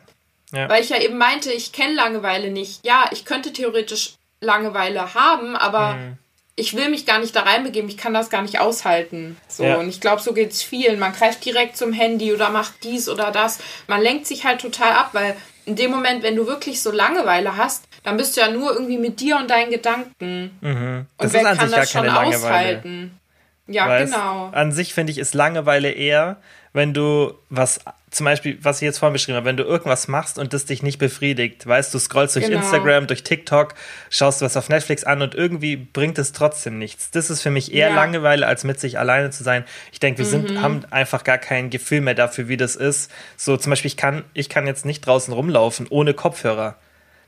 [0.52, 0.68] Ja.
[0.68, 2.86] Weil ich ja eben meinte, ich kenne Langeweile nicht.
[2.86, 6.18] Ja, ich könnte theoretisch Langeweile haben, aber mhm
[6.58, 9.38] ich will mich gar nicht da reinbegeben, ich kann das gar nicht aushalten.
[9.48, 9.76] So, Ja.
[9.76, 11.00] und ich glaube, so geht's vielen.
[11.00, 13.60] Man greift direkt zum Handy oder macht dies oder das.
[13.88, 17.58] Man lenkt sich halt total ab, weil in dem Moment, wenn du wirklich so Langeweile
[17.58, 20.58] hast, dann bist du ja nur irgendwie mit dir und deinen Gedanken.
[20.62, 21.06] Mhm.
[21.18, 22.38] Und Das wer ist an kann das schon Langeweile.
[22.38, 23.20] aushalten?
[23.68, 24.50] Ja, Weißt, genau.
[24.54, 26.38] An sich finde ich, ist Langeweile eher,
[26.76, 27.80] wenn du was,
[28.12, 30.84] zum Beispiel, was ich jetzt vorhin beschrieben habe, wenn du irgendwas machst und das dich
[30.84, 32.58] nicht befriedigt, weißt du, scrollst durch Genau.
[32.60, 33.74] Instagram, durch TikTok,
[34.10, 37.12] schaust was auf Netflix an und irgendwie bringt es trotzdem nichts.
[37.12, 37.90] Das ist für mich eher Ja.
[37.92, 37.96] Mhm.
[37.96, 39.66] Langeweile, als mit sich alleine zu sein.
[39.92, 43.10] Ich denke, wir sind, haben einfach gar kein Gefühl mehr dafür, wie das ist.
[43.38, 46.76] So zum Beispiel, ich kann, ich kann jetzt nicht draußen rumlaufen ohne Kopfhörer.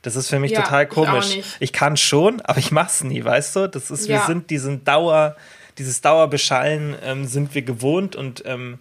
[0.04, 1.36] Das ist für mich Ja, total ich komisch.
[1.36, 1.58] nicht.
[1.60, 3.68] Ich kann schon, aber ich mach's nie, weißt du?
[3.68, 4.26] Das ist, wir Ja.
[4.26, 5.36] sind diesen Dauer,
[5.78, 8.80] dieses Dauerbeschallen ähm, sind wir gewohnt und ähm,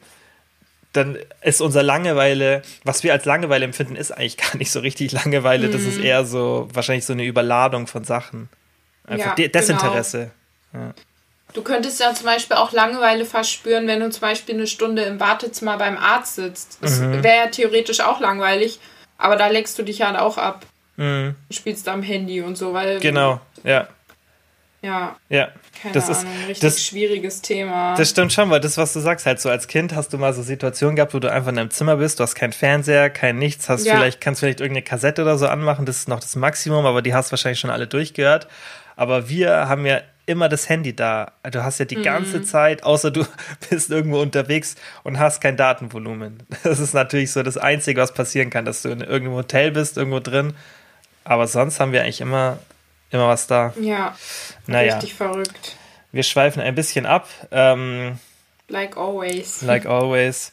[0.97, 5.13] dann ist unser Langeweile, was wir als Langeweile empfinden, ist eigentlich gar nicht so richtig
[5.13, 5.69] Langeweile.
[5.69, 5.89] Das Mhm.
[5.89, 8.49] ist eher so wahrscheinlich so eine Überladung von Sachen.
[9.07, 10.31] Einfach Ja, De Desinteresse.
[11.55, 15.21] Du könntest ja zum Beispiel auch Langeweile verspüren, wenn du zum Beispiel eine Stunde im
[15.21, 16.79] Wartezimmer beim Arzt sitzt.
[16.83, 17.23] Das Mhm.
[17.23, 18.79] wäre ja theoretisch auch langweilig,
[19.17, 20.67] aber da leckst du dich halt auch ab.
[20.97, 21.35] Mhm.
[21.51, 23.01] Spielst am Handy und so, weil.
[23.01, 23.87] Genau, ja,
[24.83, 25.49] Ja, ja.
[25.83, 26.33] keine Das ist- Ahnung.
[26.47, 27.95] richtig das- schwieriges Thema.
[27.97, 30.33] Das stimmt schon, weil das, was du sagst, halt so als Kind hast du mal
[30.33, 33.39] so Situationen gehabt, wo du einfach in deinem Zimmer bist, du hast keinen Fernseher, kein
[33.39, 33.97] nichts, hast Ja.
[33.97, 37.15] vielleicht, kannst vielleicht irgendeine Kassette oder so anmachen, das ist noch das Maximum, aber die
[37.15, 38.47] hast wahrscheinlich schon alle durchgehört.
[38.97, 41.33] Aber wir haben ja immer das Handy da.
[41.51, 41.89] Du hast ja Mhm.
[41.89, 43.25] die ganze Zeit, außer du
[43.71, 46.43] bist irgendwo unterwegs und hast kein Datenvolumen.
[46.65, 49.97] Das ist natürlich so das Einzige, was passieren kann, dass du in irgendeinem Hotel bist,
[49.97, 50.55] irgendwo drin.
[51.25, 52.59] Aber sonst haben wir eigentlich immer,
[53.11, 53.73] immer was da.
[53.81, 54.17] ja,
[54.67, 55.77] Naja, richtig verrückt.
[56.13, 57.29] wir schweifen ein bisschen ab.
[57.51, 58.19] Ähm,
[58.69, 59.63] Like always.
[59.63, 60.53] like always.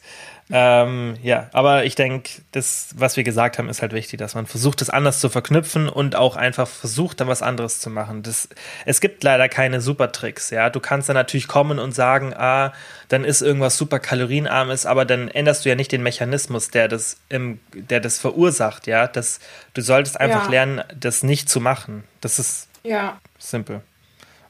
[0.50, 4.44] Ähm, ja, aber ich denke, das, was wir gesagt haben, ist halt wichtig, dass man
[4.46, 8.22] versucht, das anders zu verknüpfen und auch einfach versucht, dann was anderes zu machen.
[8.22, 8.50] Das,
[8.84, 10.68] es gibt leider keine Supertricks, ja.
[10.68, 12.74] Du kannst dann natürlich kommen und sagen, ah,
[13.08, 17.16] dann ist irgendwas super kalorienarmes, aber dann änderst du ja nicht den Mechanismus, der das,
[17.30, 19.06] im, der das verursacht, ja.
[19.06, 19.40] Das,
[19.72, 20.50] du solltest einfach Ja.
[20.50, 22.04] lernen, das nicht zu machen.
[22.20, 23.18] Das ist Ja.
[23.38, 23.80] Simpel.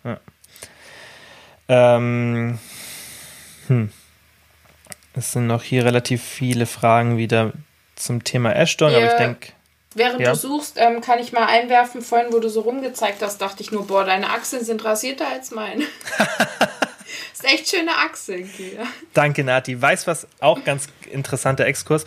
[0.03, 0.19] Ja.
[1.69, 2.59] Ähm,
[3.69, 3.91] hm.
[5.17, 7.53] Es sind noch hier relativ viele Fragen wieder
[7.97, 9.19] zum Thema Ashton, aber ich Ja.
[9.19, 9.49] denke,
[9.97, 10.33] Während Ja.
[10.33, 13.71] du suchst, ähm, kann ich mal einwerfen, vorhin, wo du so rumgezeigt hast, dachte ich
[13.71, 15.85] nur, boah, deine Achseln sind rasierter als meine.
[17.33, 18.51] ist echt schöne Achseln,
[19.13, 19.81] danke Nati.
[19.81, 22.05] Weißt was, auch ganz interessanter Exkurs.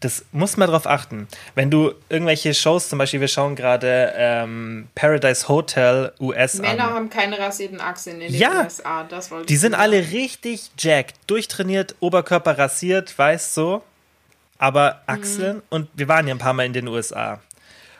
[0.00, 1.26] Das muss man drauf achten.
[1.54, 6.94] Wenn du irgendwelche Shows, zum Beispiel, wir schauen gerade ähm, Paradise Hotel US Männer an.
[6.94, 8.64] haben keine rasierten Achseln in den Ja.
[8.64, 9.82] USA, das wollte Die sind sagen.
[9.82, 13.82] alle richtig jacked, durchtrainiert, Oberkörper rasiert, weißt so,
[14.58, 15.62] aber Achseln.
[15.70, 17.40] Und wir waren ja ein paar Mal in den USA.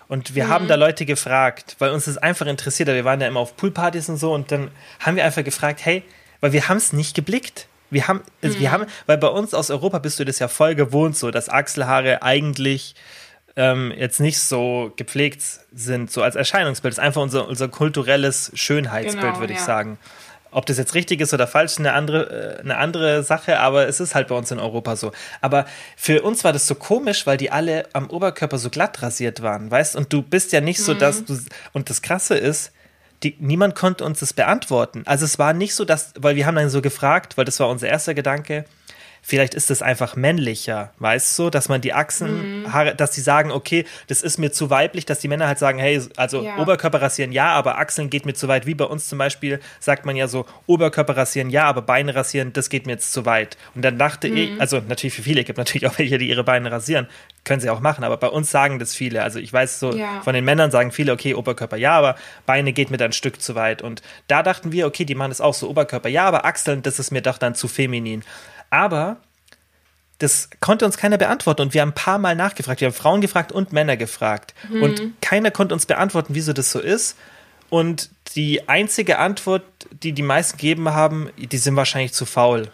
[0.08, 2.88] Und wir haben da Leute gefragt, weil uns das einfach interessiert.
[2.88, 6.02] Wir waren ja immer auf Poolpartys und so und dann haben wir einfach gefragt, hey,
[6.40, 7.66] weil wir haben es nicht geblickt.
[7.90, 10.74] Wir haben, also wir haben, weil bei uns aus Europa bist du das ja voll
[10.74, 12.94] gewohnt, so dass Achselhaare eigentlich
[13.56, 16.92] ähm, jetzt nicht so gepflegt sind, so als Erscheinungsbild.
[16.92, 19.64] Das ist einfach unser, unser kulturelles Schönheitsbild, Genau, würde ich ja.
[19.64, 19.98] sagen.
[20.50, 23.88] Ob das jetzt richtig ist oder falsch, ist eine andere, äh, eine andere Sache, aber
[23.88, 25.12] es ist halt bei uns in Europa so.
[25.40, 29.42] Aber für uns war das so komisch, weil die alle am Oberkörper so glatt rasiert
[29.42, 29.96] waren, weißt?
[29.96, 30.98] Und du bist ja nicht so, Mhm.
[30.98, 31.38] dass du.
[31.72, 32.72] Und das Krasse ist,
[33.22, 35.02] die, niemand konnte uns das beantworten.
[35.06, 37.68] Also es war nicht so, dass, weil wir haben dann so gefragt, weil das war
[37.68, 38.64] unser erster Gedanke,
[39.28, 41.96] vielleicht ist es einfach männlicher, weißt du, dass man die Mhm.
[41.96, 45.80] Achsenhaare, dass die sagen, okay, das ist mir zu weiblich, dass die Männer halt sagen,
[45.80, 46.58] hey, also Ja.
[46.58, 48.66] Oberkörper rasieren ja, aber Achseln geht mir zu weit.
[48.66, 52.52] Wie bei uns zum Beispiel sagt man ja so, Oberkörper rasieren ja, aber Beine rasieren,
[52.52, 53.56] das geht mir jetzt zu weit.
[53.74, 54.36] Und dann dachte Mhm.
[54.36, 57.08] ich, also natürlich für viele, gibt natürlich auch welche, die ihre Beine rasieren,
[57.42, 59.24] können sie auch machen, aber bei uns sagen das viele.
[59.24, 60.20] Also ich weiß so, Ja.
[60.22, 62.14] von den Männern sagen viele, okay, Oberkörper ja, aber
[62.46, 63.82] Beine geht mir dann ein Stück zu weit.
[63.82, 67.00] Und da dachten wir, okay, die machen das auch so, Oberkörper ja, aber Achseln, das
[67.00, 68.22] ist mir doch dann zu feminin.
[68.76, 69.16] Aber
[70.18, 72.80] das konnte uns keiner beantworten und wir haben ein paar Mal nachgefragt.
[72.80, 74.54] Wir haben Frauen gefragt und Männer gefragt.
[74.70, 77.16] Und keiner konnte uns beantworten, wieso das so ist.
[77.70, 79.64] Und die einzige Antwort,
[80.02, 82.70] die die meisten gegeben haben, die sind wahrscheinlich zu faul.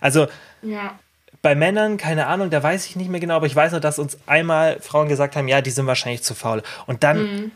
[0.00, 0.28] Also
[0.62, 0.98] Ja.
[1.42, 3.98] bei Männern, keine Ahnung, da weiß ich nicht mehr genau, aber ich weiß nur, dass
[3.98, 6.62] uns einmal Frauen gesagt haben, ja, die sind wahrscheinlich zu faul.
[6.86, 7.52] Und dann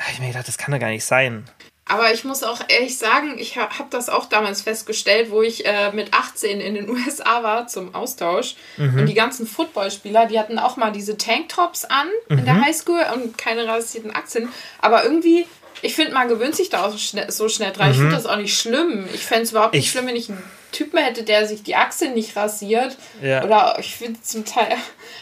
[0.00, 1.44] habe ich mir gedacht, das kann doch gar nicht sein.
[1.88, 5.92] Aber ich muss auch ehrlich sagen, ich habe das auch damals festgestellt, wo ich äh,
[5.92, 8.56] mit 18 in den USA war zum Austausch.
[8.76, 8.98] Mhm.
[9.00, 12.44] Und die ganzen Footballspieler, die hatten auch mal diese Tanktops an in Mhm.
[12.44, 14.48] der Highschool und keine rasierten Achseln.
[14.80, 15.46] Aber irgendwie,
[15.82, 17.92] ich finde, man gewöhnt sich da auch so schnell, so schnell dran.
[17.92, 19.08] Ich finde das auch nicht schlimm.
[19.14, 19.86] Ich fände es überhaupt nicht Mhm.
[19.86, 20.42] Ich- schlimm, wenn ich ein
[20.76, 22.96] Typen hätte, der sich die Achseln nicht rasiert.
[23.22, 23.42] Ja.
[23.44, 24.76] Oder ich finde zum Teil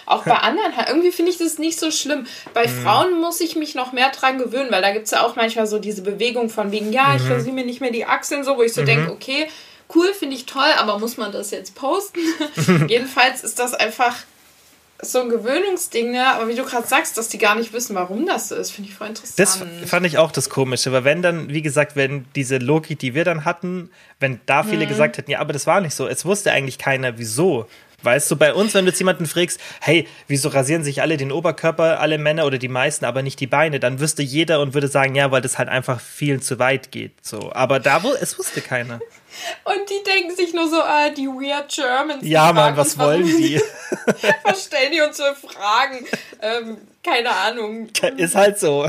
[0.06, 2.26] auch bei anderen, irgendwie finde ich das nicht so schlimm.
[2.52, 2.82] Bei Mhm.
[2.82, 5.66] Frauen muss ich mich noch mehr dran gewöhnen, weil da gibt es ja auch manchmal
[5.66, 7.16] so diese Bewegung von wegen, ja, Mhm.
[7.16, 9.48] ich rasiere mir nicht mehr die Achseln so, wo ich so denke, okay,
[9.94, 12.20] cool, finde ich toll, aber muss man das jetzt posten?
[12.88, 14.16] Jedenfalls ist das einfach
[15.02, 16.26] so ein Gewöhnungsding, ne?
[16.34, 18.90] Aber wie du gerade sagst, dass die gar nicht wissen, warum das so ist, finde
[18.90, 19.38] ich voll interessant.
[19.38, 23.14] Das fand ich auch das Komische, weil wenn dann, wie gesagt, wenn diese Logik, die
[23.14, 26.24] wir dann hatten, wenn da viele gesagt hätten, ja, aber das war nicht so, es
[26.24, 27.66] wusste eigentlich keiner, wieso.
[28.02, 31.32] Weißt du, bei uns, wenn du jetzt jemanden fragst, hey, wieso rasieren sich alle den
[31.32, 34.88] Oberkörper, alle Männer oder die meisten, aber nicht die Beine, dann wüsste jeder und würde
[34.88, 37.12] sagen, ja, weil das halt einfach vielen zu weit geht.
[37.22, 37.50] So.
[37.54, 39.00] Aber da, wo, es wusste keiner.
[39.64, 42.22] Und die denken sich nur so, ah, die weird Germans.
[42.22, 43.60] Ja, Mann, was wollen die?
[44.42, 46.06] Was stellen die uns für Fragen?
[46.40, 47.88] Ähm, keine Ahnung.
[48.16, 48.88] Ist halt so.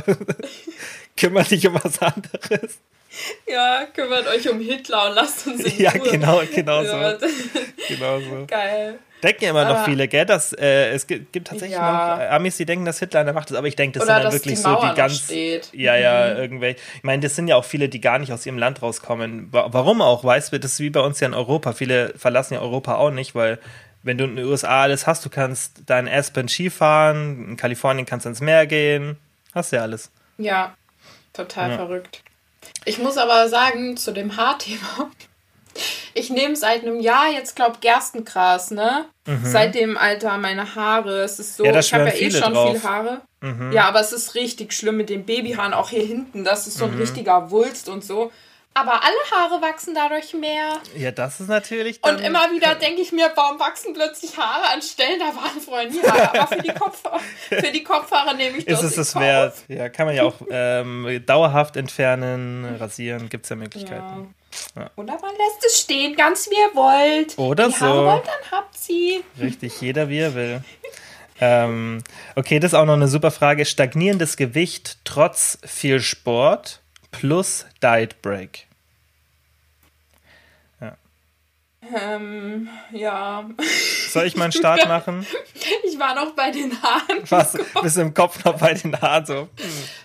[1.18, 2.80] Kümmere dich um was anderes.
[3.48, 6.10] Ja, kümmert euch um Hitler und lasst uns in Ja, Ruhe.
[6.12, 7.18] genau, genau so.
[7.88, 8.46] Genau so.
[8.48, 9.00] Geil.
[9.24, 10.26] Denken ja immer noch Aber- viele, gell?
[10.26, 12.16] Dass, äh, es gibt, gibt tatsächlich Ja.
[12.18, 14.16] noch äh, Amis, die denken, dass Hitler der Macht ist, aber ich denke, das Oder
[14.16, 15.20] sind dann wirklich die so die ganz.
[15.24, 15.70] steht.
[15.74, 16.80] Ja, ja, irgendwelche.
[16.98, 19.52] Ich meine, das sind ja auch viele, die gar nicht aus ihrem Land rauskommen.
[19.52, 21.74] Wa- Warum auch, weißt du, das ist wie bei uns ja in Europa.
[21.74, 23.58] Viele verlassen ja Europa auch nicht, weil
[24.04, 28.06] wenn du in den USA alles hast, du kannst da in Aspen Skifahren, in Kalifornien
[28.06, 29.18] kannst du ins Meer gehen,
[29.56, 30.12] hast ja alles.
[30.38, 30.76] Ja,
[31.34, 31.78] total Ja.
[31.78, 32.22] verrückt.
[32.86, 35.10] Ich muss aber sagen, zu dem Haarthema,
[36.14, 39.06] ich nehme seit einem Jahr jetzt, glaub Gerstengras, ne?
[39.44, 41.74] Seitdem, Alter, meine Haare, es ist so, Mhm.
[41.74, 42.72] Ja, ich habe ja eh schon drauf.
[42.72, 43.22] viel Haare.
[43.72, 46.86] Ja, aber es ist richtig schlimm mit den Babyhaaren, auch hier hinten, das ist so
[46.86, 46.98] ein Mhm.
[46.98, 48.32] richtiger Wulst und so.
[48.78, 50.82] Aber alle Haare wachsen dadurch mehr.
[50.98, 52.04] Ja, das ist natürlich.
[52.04, 55.90] Und immer wieder denke ich mir, warum wachsen plötzlich Haare an Stellen, da waren vorher
[55.90, 56.42] nie Haare.
[56.42, 59.22] Aber für die, Kopfhaare, für die Kopfhaare nehme ich das ist es Kauf.
[59.22, 59.56] wert?
[59.70, 64.36] Ja, kann man ja auch ähm, dauerhaft entfernen, rasieren, gibt es ja Möglichkeiten.
[64.76, 64.92] Ja.
[64.98, 67.38] Oder man lässt es stehen, ganz wie ihr wollt.
[67.38, 68.06] Oder die Haare so.
[68.06, 69.24] wollt, dann habt sie.
[69.40, 70.62] Richtig, jeder wie er will.
[71.40, 72.04] ähm,
[72.36, 73.64] okay, das ist auch noch eine super Frage.
[73.64, 78.65] Stagnierendes Gewicht trotz viel Sport plus Diet Break.
[81.94, 83.50] Ähm, ja.
[84.10, 85.26] Soll ich mal einen Start machen?
[85.88, 87.24] Ich war noch bei den Haaren.
[87.30, 87.54] Was?
[87.82, 89.50] Bist du im Kopf noch bei den Haaren so?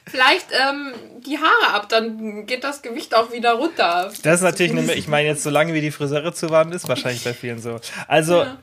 [0.07, 0.93] Vielleicht ähm,
[1.27, 4.13] die Haare ab, dann geht das Gewicht auch wieder runter.
[4.23, 7.25] Das ist natürlich eine, ich meine jetzt, solange wie die Friseure zu waren, ist wahrscheinlich
[7.25, 7.81] bei vielen so.
[8.09, 8.59] Also, Ja.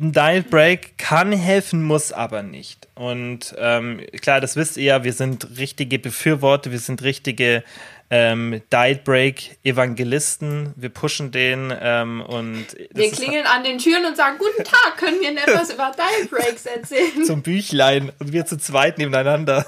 [0.00, 2.88] ein Diet Break kann helfen, muss aber nicht.
[2.94, 7.62] Und ähm, klar, das wisst ihr ja, wir sind richtige Befürworter, wir sind richtige
[8.10, 14.16] ähm, Diet Break Evangelisten, wir pushen den ähm, und Wir klingeln an den Türen und
[14.16, 17.24] sagen, guten Tag, können wir Ihnen etwas über Diet Breaks erzählen?
[17.28, 19.64] ein Büchlein und wir zu zweit nebeneinander.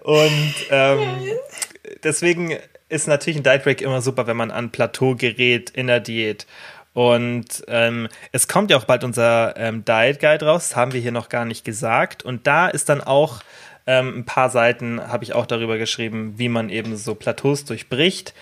[0.00, 1.28] Und ähm,
[2.02, 2.56] deswegen
[2.88, 6.46] ist natürlich ein Diet Break immer super, wenn man an Plateau gerät in der Diät.
[6.92, 11.00] Und ähm, es kommt ja auch bald unser ähm, Diet Guide raus, das haben wir
[11.00, 12.22] hier noch gar nicht gesagt.
[12.22, 13.40] Und da ist dann auch
[13.86, 18.34] ähm, ein paar Seiten, habe ich auch darüber geschrieben, wie man eben so Plateaus durchbricht.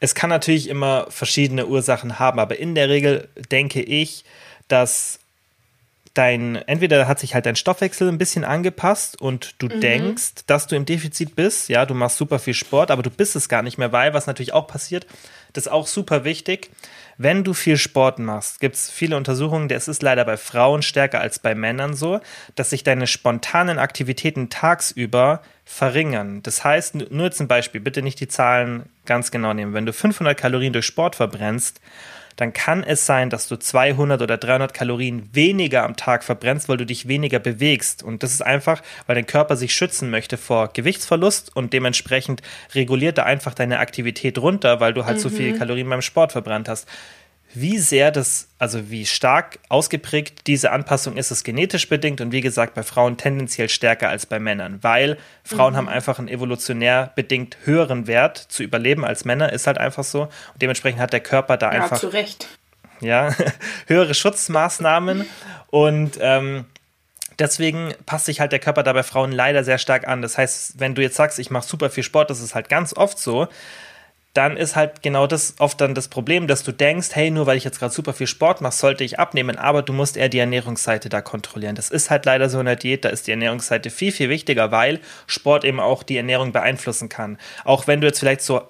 [0.00, 4.24] Es kann natürlich immer verschiedene Ursachen haben, aber in der Regel denke ich,
[4.68, 5.20] dass
[6.18, 10.74] dein, entweder hat sich halt dein Stoffwechsel ein bisschen angepasst und du denkst, dass du
[10.74, 13.78] im Defizit bist, ja, du machst super viel Sport, aber du bist es gar nicht
[13.78, 15.06] mehr, weil, was natürlich auch passiert,
[15.52, 16.70] das ist auch super wichtig,
[17.16, 21.20] wenn du viel Sport machst, gibt es viele Untersuchungen, das ist leider bei Frauen stärker
[21.20, 22.20] als bei Männern so,
[22.54, 26.42] dass sich deine spontanen Aktivitäten tagsüber verringern.
[26.42, 29.74] Das heißt, nur jetzt ein Beispiel, bitte nicht die Zahlen ganz genau nehmen.
[29.74, 31.80] Wenn du 500 Kalorien durch Sport verbrennst,
[32.38, 36.76] dann kann es sein, dass du 200 oder 300 Kalorien weniger am Tag verbrennst, weil
[36.76, 38.04] du dich weniger bewegst.
[38.04, 42.42] Und das ist einfach, weil dein Körper sich schützen möchte vor Gewichtsverlust und dementsprechend
[42.76, 46.68] reguliert er einfach deine Aktivität runter, weil du halt so viele Kalorien beim Sport verbrannt
[46.68, 46.86] hast.
[47.54, 52.42] Wie sehr das, also wie stark ausgeprägt diese Anpassung ist, ist genetisch bedingt und wie
[52.42, 57.56] gesagt bei Frauen tendenziell stärker als bei Männern, weil Frauen haben einfach einen evolutionär bedingt
[57.64, 60.22] höheren Wert zu überleben als Männer, ist halt einfach so.
[60.24, 62.48] Und dementsprechend hat der Körper da Ja, einfach zu Recht.
[63.00, 63.34] ja,
[63.86, 65.24] höhere Schutzmaßnahmen
[65.70, 66.66] und ähm,
[67.38, 70.20] deswegen passt sich halt der Körper da bei Frauen leider sehr stark an.
[70.20, 72.94] Das heißt, wenn du jetzt sagst, ich mache super viel Sport, das ist halt ganz
[72.94, 73.48] oft so,
[74.38, 77.56] dann ist halt genau das oft dann das Problem, dass du denkst, hey, nur weil
[77.56, 80.38] ich jetzt gerade super viel Sport mache, sollte ich abnehmen, aber du musst eher die
[80.38, 81.74] Ernährungsseite da kontrollieren.
[81.74, 84.70] Das ist halt leider so in der Diät, da ist die Ernährungsseite viel, viel wichtiger,
[84.70, 87.36] weil Sport eben auch die Ernährung beeinflussen kann.
[87.64, 88.62] Auch wenn du jetzt vielleicht so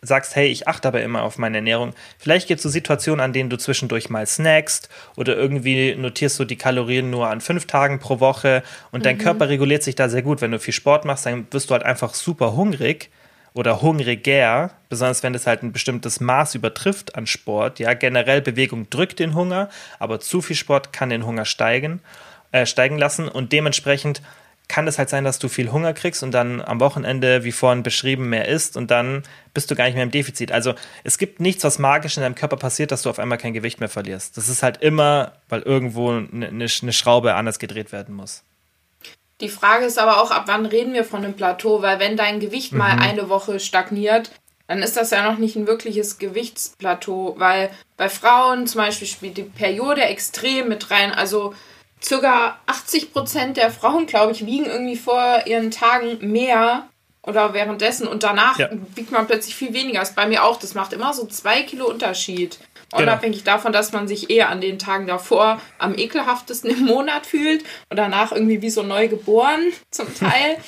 [0.00, 1.92] sagst, hey, ich achte aber immer auf meine Ernährung.
[2.18, 6.44] Vielleicht gibt es so Situationen, an denen du zwischendurch mal snackst oder irgendwie notierst du
[6.44, 8.62] die Kalorien nur an fünf Tagen pro Woche
[8.92, 10.40] und dein Körper reguliert sich da sehr gut.
[10.40, 13.10] Wenn du viel Sport machst, dann wirst du halt einfach super hungrig
[13.56, 17.78] oder hungriger, besonders wenn es halt ein bestimmtes Maß übertrifft an Sport.
[17.78, 22.00] Ja, generell Bewegung drückt den Hunger, aber zu viel Sport kann den Hunger steigen,
[22.52, 24.20] äh, steigen lassen und dementsprechend
[24.68, 27.82] kann es halt sein, dass du viel Hunger kriegst und dann am Wochenende, wie vorhin
[27.82, 29.22] beschrieben, mehr isst und dann
[29.54, 30.52] bist du gar nicht mehr im Defizit.
[30.52, 33.54] Also es gibt nichts, was magisch in deinem Körper passiert, dass du auf einmal kein
[33.54, 34.36] Gewicht mehr verlierst.
[34.36, 38.42] Das ist halt immer, weil irgendwo eine, eine Schraube anders gedreht werden muss.
[39.40, 41.82] Die Frage ist aber auch, ab wann reden wir von einem Plateau?
[41.82, 42.78] Weil wenn dein Gewicht mhm.
[42.78, 44.30] mal eine Woche stagniert,
[44.66, 49.36] dann ist das ja noch nicht ein wirkliches Gewichtsplateau, weil bei Frauen zum Beispiel spielt
[49.36, 51.12] die Periode extrem mit rein.
[51.12, 51.54] Also
[52.02, 56.88] circa 80 Prozent der Frauen, glaube ich, wiegen irgendwie vor ihren Tagen mehr
[57.22, 58.68] oder währenddessen und danach ja.
[58.94, 60.00] wiegt man plötzlich viel weniger.
[60.00, 60.58] Das ist bei mir auch.
[60.58, 62.58] Das macht immer so zwei Kilo Unterschied.
[62.96, 63.12] Genau.
[63.12, 67.64] Unabhängig davon, dass man sich eher an den Tagen davor am ekelhaftesten im Monat fühlt
[67.90, 70.58] und danach irgendwie wie so neu geboren zum Teil.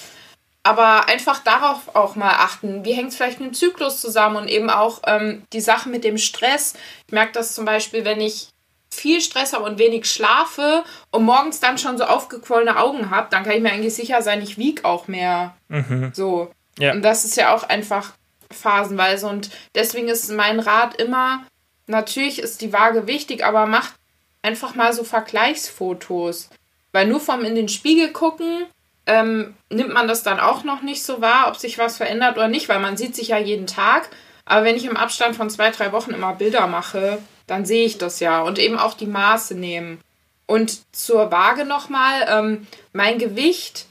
[0.62, 2.85] Aber einfach darauf auch mal achten.
[2.85, 6.05] Wie hängt es vielleicht mit dem Zyklus zusammen und eben auch ähm, die Sache mit
[6.05, 6.74] dem Stress.
[7.07, 8.49] Ich merke das zum Beispiel, wenn ich
[8.91, 13.45] viel Stress habe und wenig schlafe und morgens dann schon so aufgequollene Augen habe, dann
[13.45, 15.55] kann ich mir eigentlich sicher sein, ich wiege auch mehr.
[15.68, 16.11] Mhm.
[16.14, 16.51] So.
[16.79, 16.93] Ja.
[16.93, 18.12] Und das ist ja auch einfach
[18.51, 19.29] phasenweise.
[19.29, 21.45] Und deswegen ist mein Rat immer,
[21.89, 23.95] natürlich ist die Waage wichtig, aber macht
[24.43, 26.51] einfach mal so Vergleichsfotos.
[26.93, 28.66] Weil nur vom in den Spiegel gucken,
[29.07, 32.49] ähm, nimmt man das dann auch noch nicht so wahr, ob sich was verändert oder
[32.49, 34.09] nicht, weil man sieht sich ja jeden Tag.
[34.45, 37.99] Aber wenn ich im Abstand von zwei, drei Wochen immer Bilder mache, dann sehe ich
[37.99, 38.43] das ja.
[38.43, 40.01] Und eben auch die Maße nehmen.
[40.47, 43.86] Und zur Waage nochmal, ähm, mein Gewicht,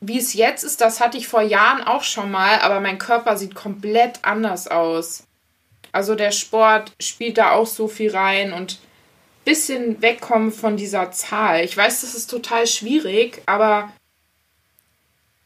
[0.00, 3.36] wie es jetzt ist, das hatte ich vor Jahren auch schon mal, aber mein Körper
[3.36, 5.24] sieht komplett anders aus.
[5.92, 8.78] Also der Sport spielt da auch so viel rein und
[9.44, 11.64] bisschen wegkommen von dieser Zahl.
[11.64, 13.90] Ich weiß, das ist total schwierig, aber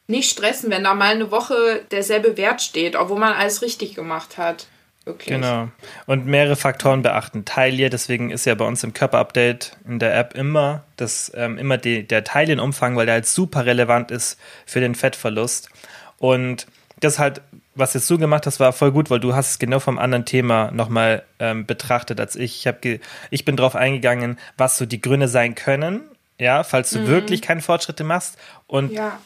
[0.09, 4.38] nicht stressen, wenn da mal eine Woche derselbe Wert steht, obwohl man alles richtig gemacht
[4.38, 4.66] hat.
[5.05, 5.34] Wirklich.
[5.34, 5.68] Genau.
[6.07, 7.45] Und mehrere Faktoren beachten.
[7.45, 11.76] Taille, deswegen ist ja bei uns im Körperupdate in der App immer, das, ähm, immer
[11.76, 15.70] die, der Taillenumfang, weil der halt super relevant ist für den Fettverlust.
[16.18, 16.66] Und
[17.01, 17.40] das halt,
[17.75, 20.25] was jetzt du gemacht hast, war voll gut, weil du hast es genau vom anderen
[20.25, 22.61] Thema nochmal ähm, betrachtet als ich.
[22.61, 26.03] Ich, hab ich bin drauf eingegangen, was so die Gründe sein können,
[26.39, 27.07] ja, falls du mhm.
[27.07, 28.37] wirklich keine Fortschritte machst.
[28.66, 29.18] Und ja.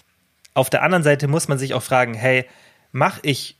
[0.54, 2.46] auf der anderen Seite muss man sich auch fragen, hey,
[2.92, 3.56] mache ich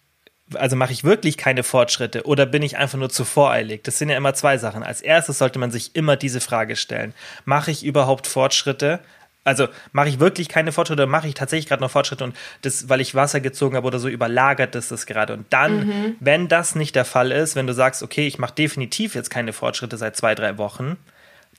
[0.54, 3.82] also mache ich wirklich keine Fortschritte oder bin ich einfach nur zu voreilig?
[3.82, 4.84] Das sind ja immer zwei Sachen.
[4.84, 7.14] Als erstes sollte man sich immer diese Frage stellen.
[7.44, 9.00] Mache ich überhaupt Fortschritte?
[9.46, 12.88] Also mache ich wirklich keine Fortschritte oder mache ich tatsächlich gerade noch Fortschritte und das,
[12.88, 15.34] weil ich Wasser gezogen habe oder so, überlagert das das gerade.
[15.34, 16.16] Und dann, mhm.
[16.18, 19.52] wenn das nicht der Fall ist, wenn du sagst, okay, ich mache definitiv jetzt keine
[19.52, 20.96] Fortschritte seit zwei, drei Wochen,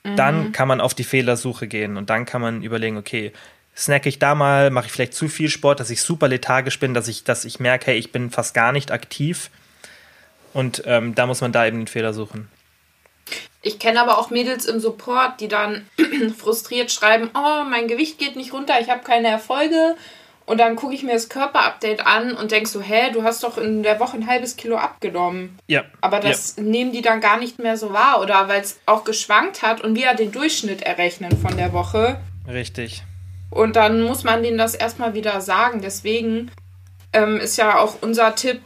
[0.04, 0.16] mhm.
[0.16, 3.32] dann kann man auf die Fehlersuche gehen und dann kann man überlegen, okay,
[3.74, 6.92] snacke ich da mal, mache ich vielleicht zu viel Sport, dass ich super lethargisch bin,
[6.92, 9.48] dass ich, dass ich merke, hey, ich bin fast gar nicht aktiv.
[10.52, 12.48] Und ähm, da muss man da eben den Fehler suchen.
[13.62, 15.86] Ich kenne aber auch Mädels im Support, die dann
[16.38, 19.96] frustriert schreiben, oh, mein Gewicht geht nicht runter, ich habe keine Erfolge.
[20.48, 23.58] Und dann gucke ich mir das Körperupdate an und denke so, hä, du hast doch
[23.58, 25.58] in der Woche ein halbes Kilo abgenommen.
[25.66, 25.84] Ja.
[26.00, 26.62] Aber das ja.
[26.62, 28.22] nehmen die dann gar nicht mehr so wahr.
[28.22, 32.18] Oder weil es auch geschwankt hat und wir ja den Durchschnitt errechnen von der Woche.
[32.50, 33.02] Richtig.
[33.50, 35.82] Und dann muss man denen das erstmal wieder sagen.
[35.82, 36.50] Deswegen
[37.12, 38.62] ähm, ist ja auch unser Tipp,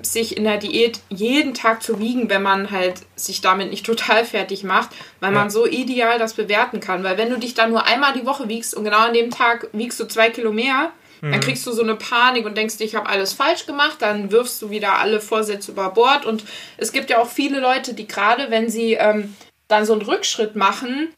[0.00, 4.24] sich in der Diät jeden Tag zu wiegen, wenn man halt sich damit nicht total
[4.24, 4.90] fertig macht,
[5.20, 5.38] weil ja.
[5.38, 7.04] man so ideal das bewerten kann.
[7.04, 9.68] Weil wenn du dich dann nur einmal die Woche wiegst und genau an dem Tag
[9.72, 11.32] wiegst du zwei Kilo mehr, mhm.
[11.32, 14.62] dann kriegst du so eine Panik und denkst, ich habe alles falsch gemacht, dann wirfst
[14.62, 16.24] du wieder alle Vorsätze über Bord.
[16.24, 16.44] Und
[16.78, 19.34] es gibt ja auch viele Leute, die gerade, wenn sie ähm,
[19.68, 21.08] dann so einen Rückschritt machen,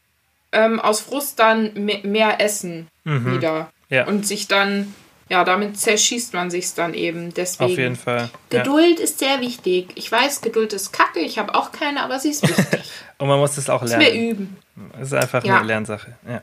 [0.51, 3.35] ähm, aus Frust dann mehr essen mhm.
[3.35, 3.71] wieder.
[3.89, 4.07] Ja.
[4.07, 4.93] Und sich dann,
[5.29, 7.33] ja, damit zerschießt man sich dann eben.
[7.33, 7.71] Deswegen.
[7.71, 8.29] Auf jeden Fall.
[8.49, 9.03] Geduld ja.
[9.03, 9.91] ist sehr wichtig.
[9.95, 12.81] Ich weiß, Geduld ist kacke, ich habe auch keine, aber sie ist wichtig.
[13.17, 14.05] Und man muss das auch lernen.
[14.05, 14.57] Das wir üben.
[14.99, 15.57] Es ist einfach ja.
[15.57, 16.15] eine Lernsache.
[16.27, 16.41] Ja.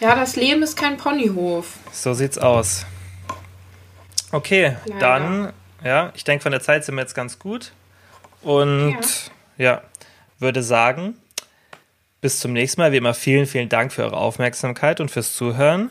[0.00, 1.74] ja, das Leben ist kein Ponyhof.
[1.92, 2.86] So sieht's aus.
[4.32, 5.00] Okay, Leider.
[5.00, 5.52] dann,
[5.84, 7.72] ja, ich denke, von der Zeit sind wir jetzt ganz gut.
[8.42, 8.96] Und
[9.58, 9.82] ja, ja
[10.38, 11.16] würde sagen,
[12.20, 12.92] bis zum nächsten Mal.
[12.92, 15.90] Wie immer, vielen, vielen Dank für eure Aufmerksamkeit und fürs Zuhören.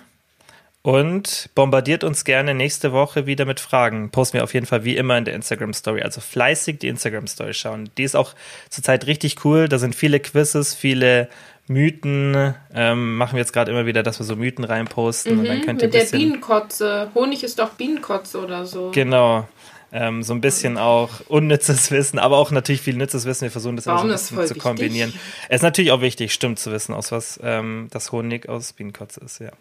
[0.85, 4.11] Und bombardiert uns gerne nächste Woche wieder mit Fragen.
[4.11, 6.03] Posten wir auf jeden Fall wie immer in der Instagram Story.
[6.03, 7.89] Also fleißig die Instagram Story schauen.
[7.97, 8.35] Die ist auch
[8.69, 9.67] zurzeit richtig cool.
[9.67, 11.27] Da sind viele Quizzes, viele
[11.65, 12.53] Mythen.
[12.71, 15.33] Ähm, machen wir jetzt gerade immer wieder, dass wir so Mythen reinposten.
[15.33, 17.09] Mhm, und dann könnt ihr mit der Bienenkotze.
[17.15, 18.91] Honig ist doch Bienenkotze oder so.
[18.93, 19.47] Genau.
[19.91, 23.43] Ähm, so ein bisschen auch unnützes Wissen, aber auch natürlich viel nützes Wissen.
[23.43, 25.13] Wir versuchen das Warum immer so ein bisschen zu kombinieren.
[25.47, 29.21] Es ist natürlich auch wichtig, stimmt zu wissen, aus was ähm, das Honig aus Bienenkotze
[29.21, 29.51] ist, ja.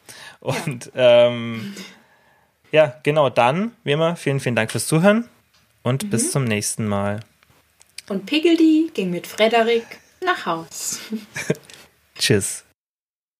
[0.41, 1.27] Und ja.
[1.29, 1.75] Ähm,
[2.73, 5.29] ja, genau, dann, wie immer, vielen, vielen Dank fürs Zuhören.
[5.85, 6.11] und mhm.
[6.11, 7.21] bis zum nächsten Mal.
[8.09, 9.87] Und Piggledy ging mit Frederik
[10.25, 11.01] nach Haus.
[12.19, 12.64] Tschüss.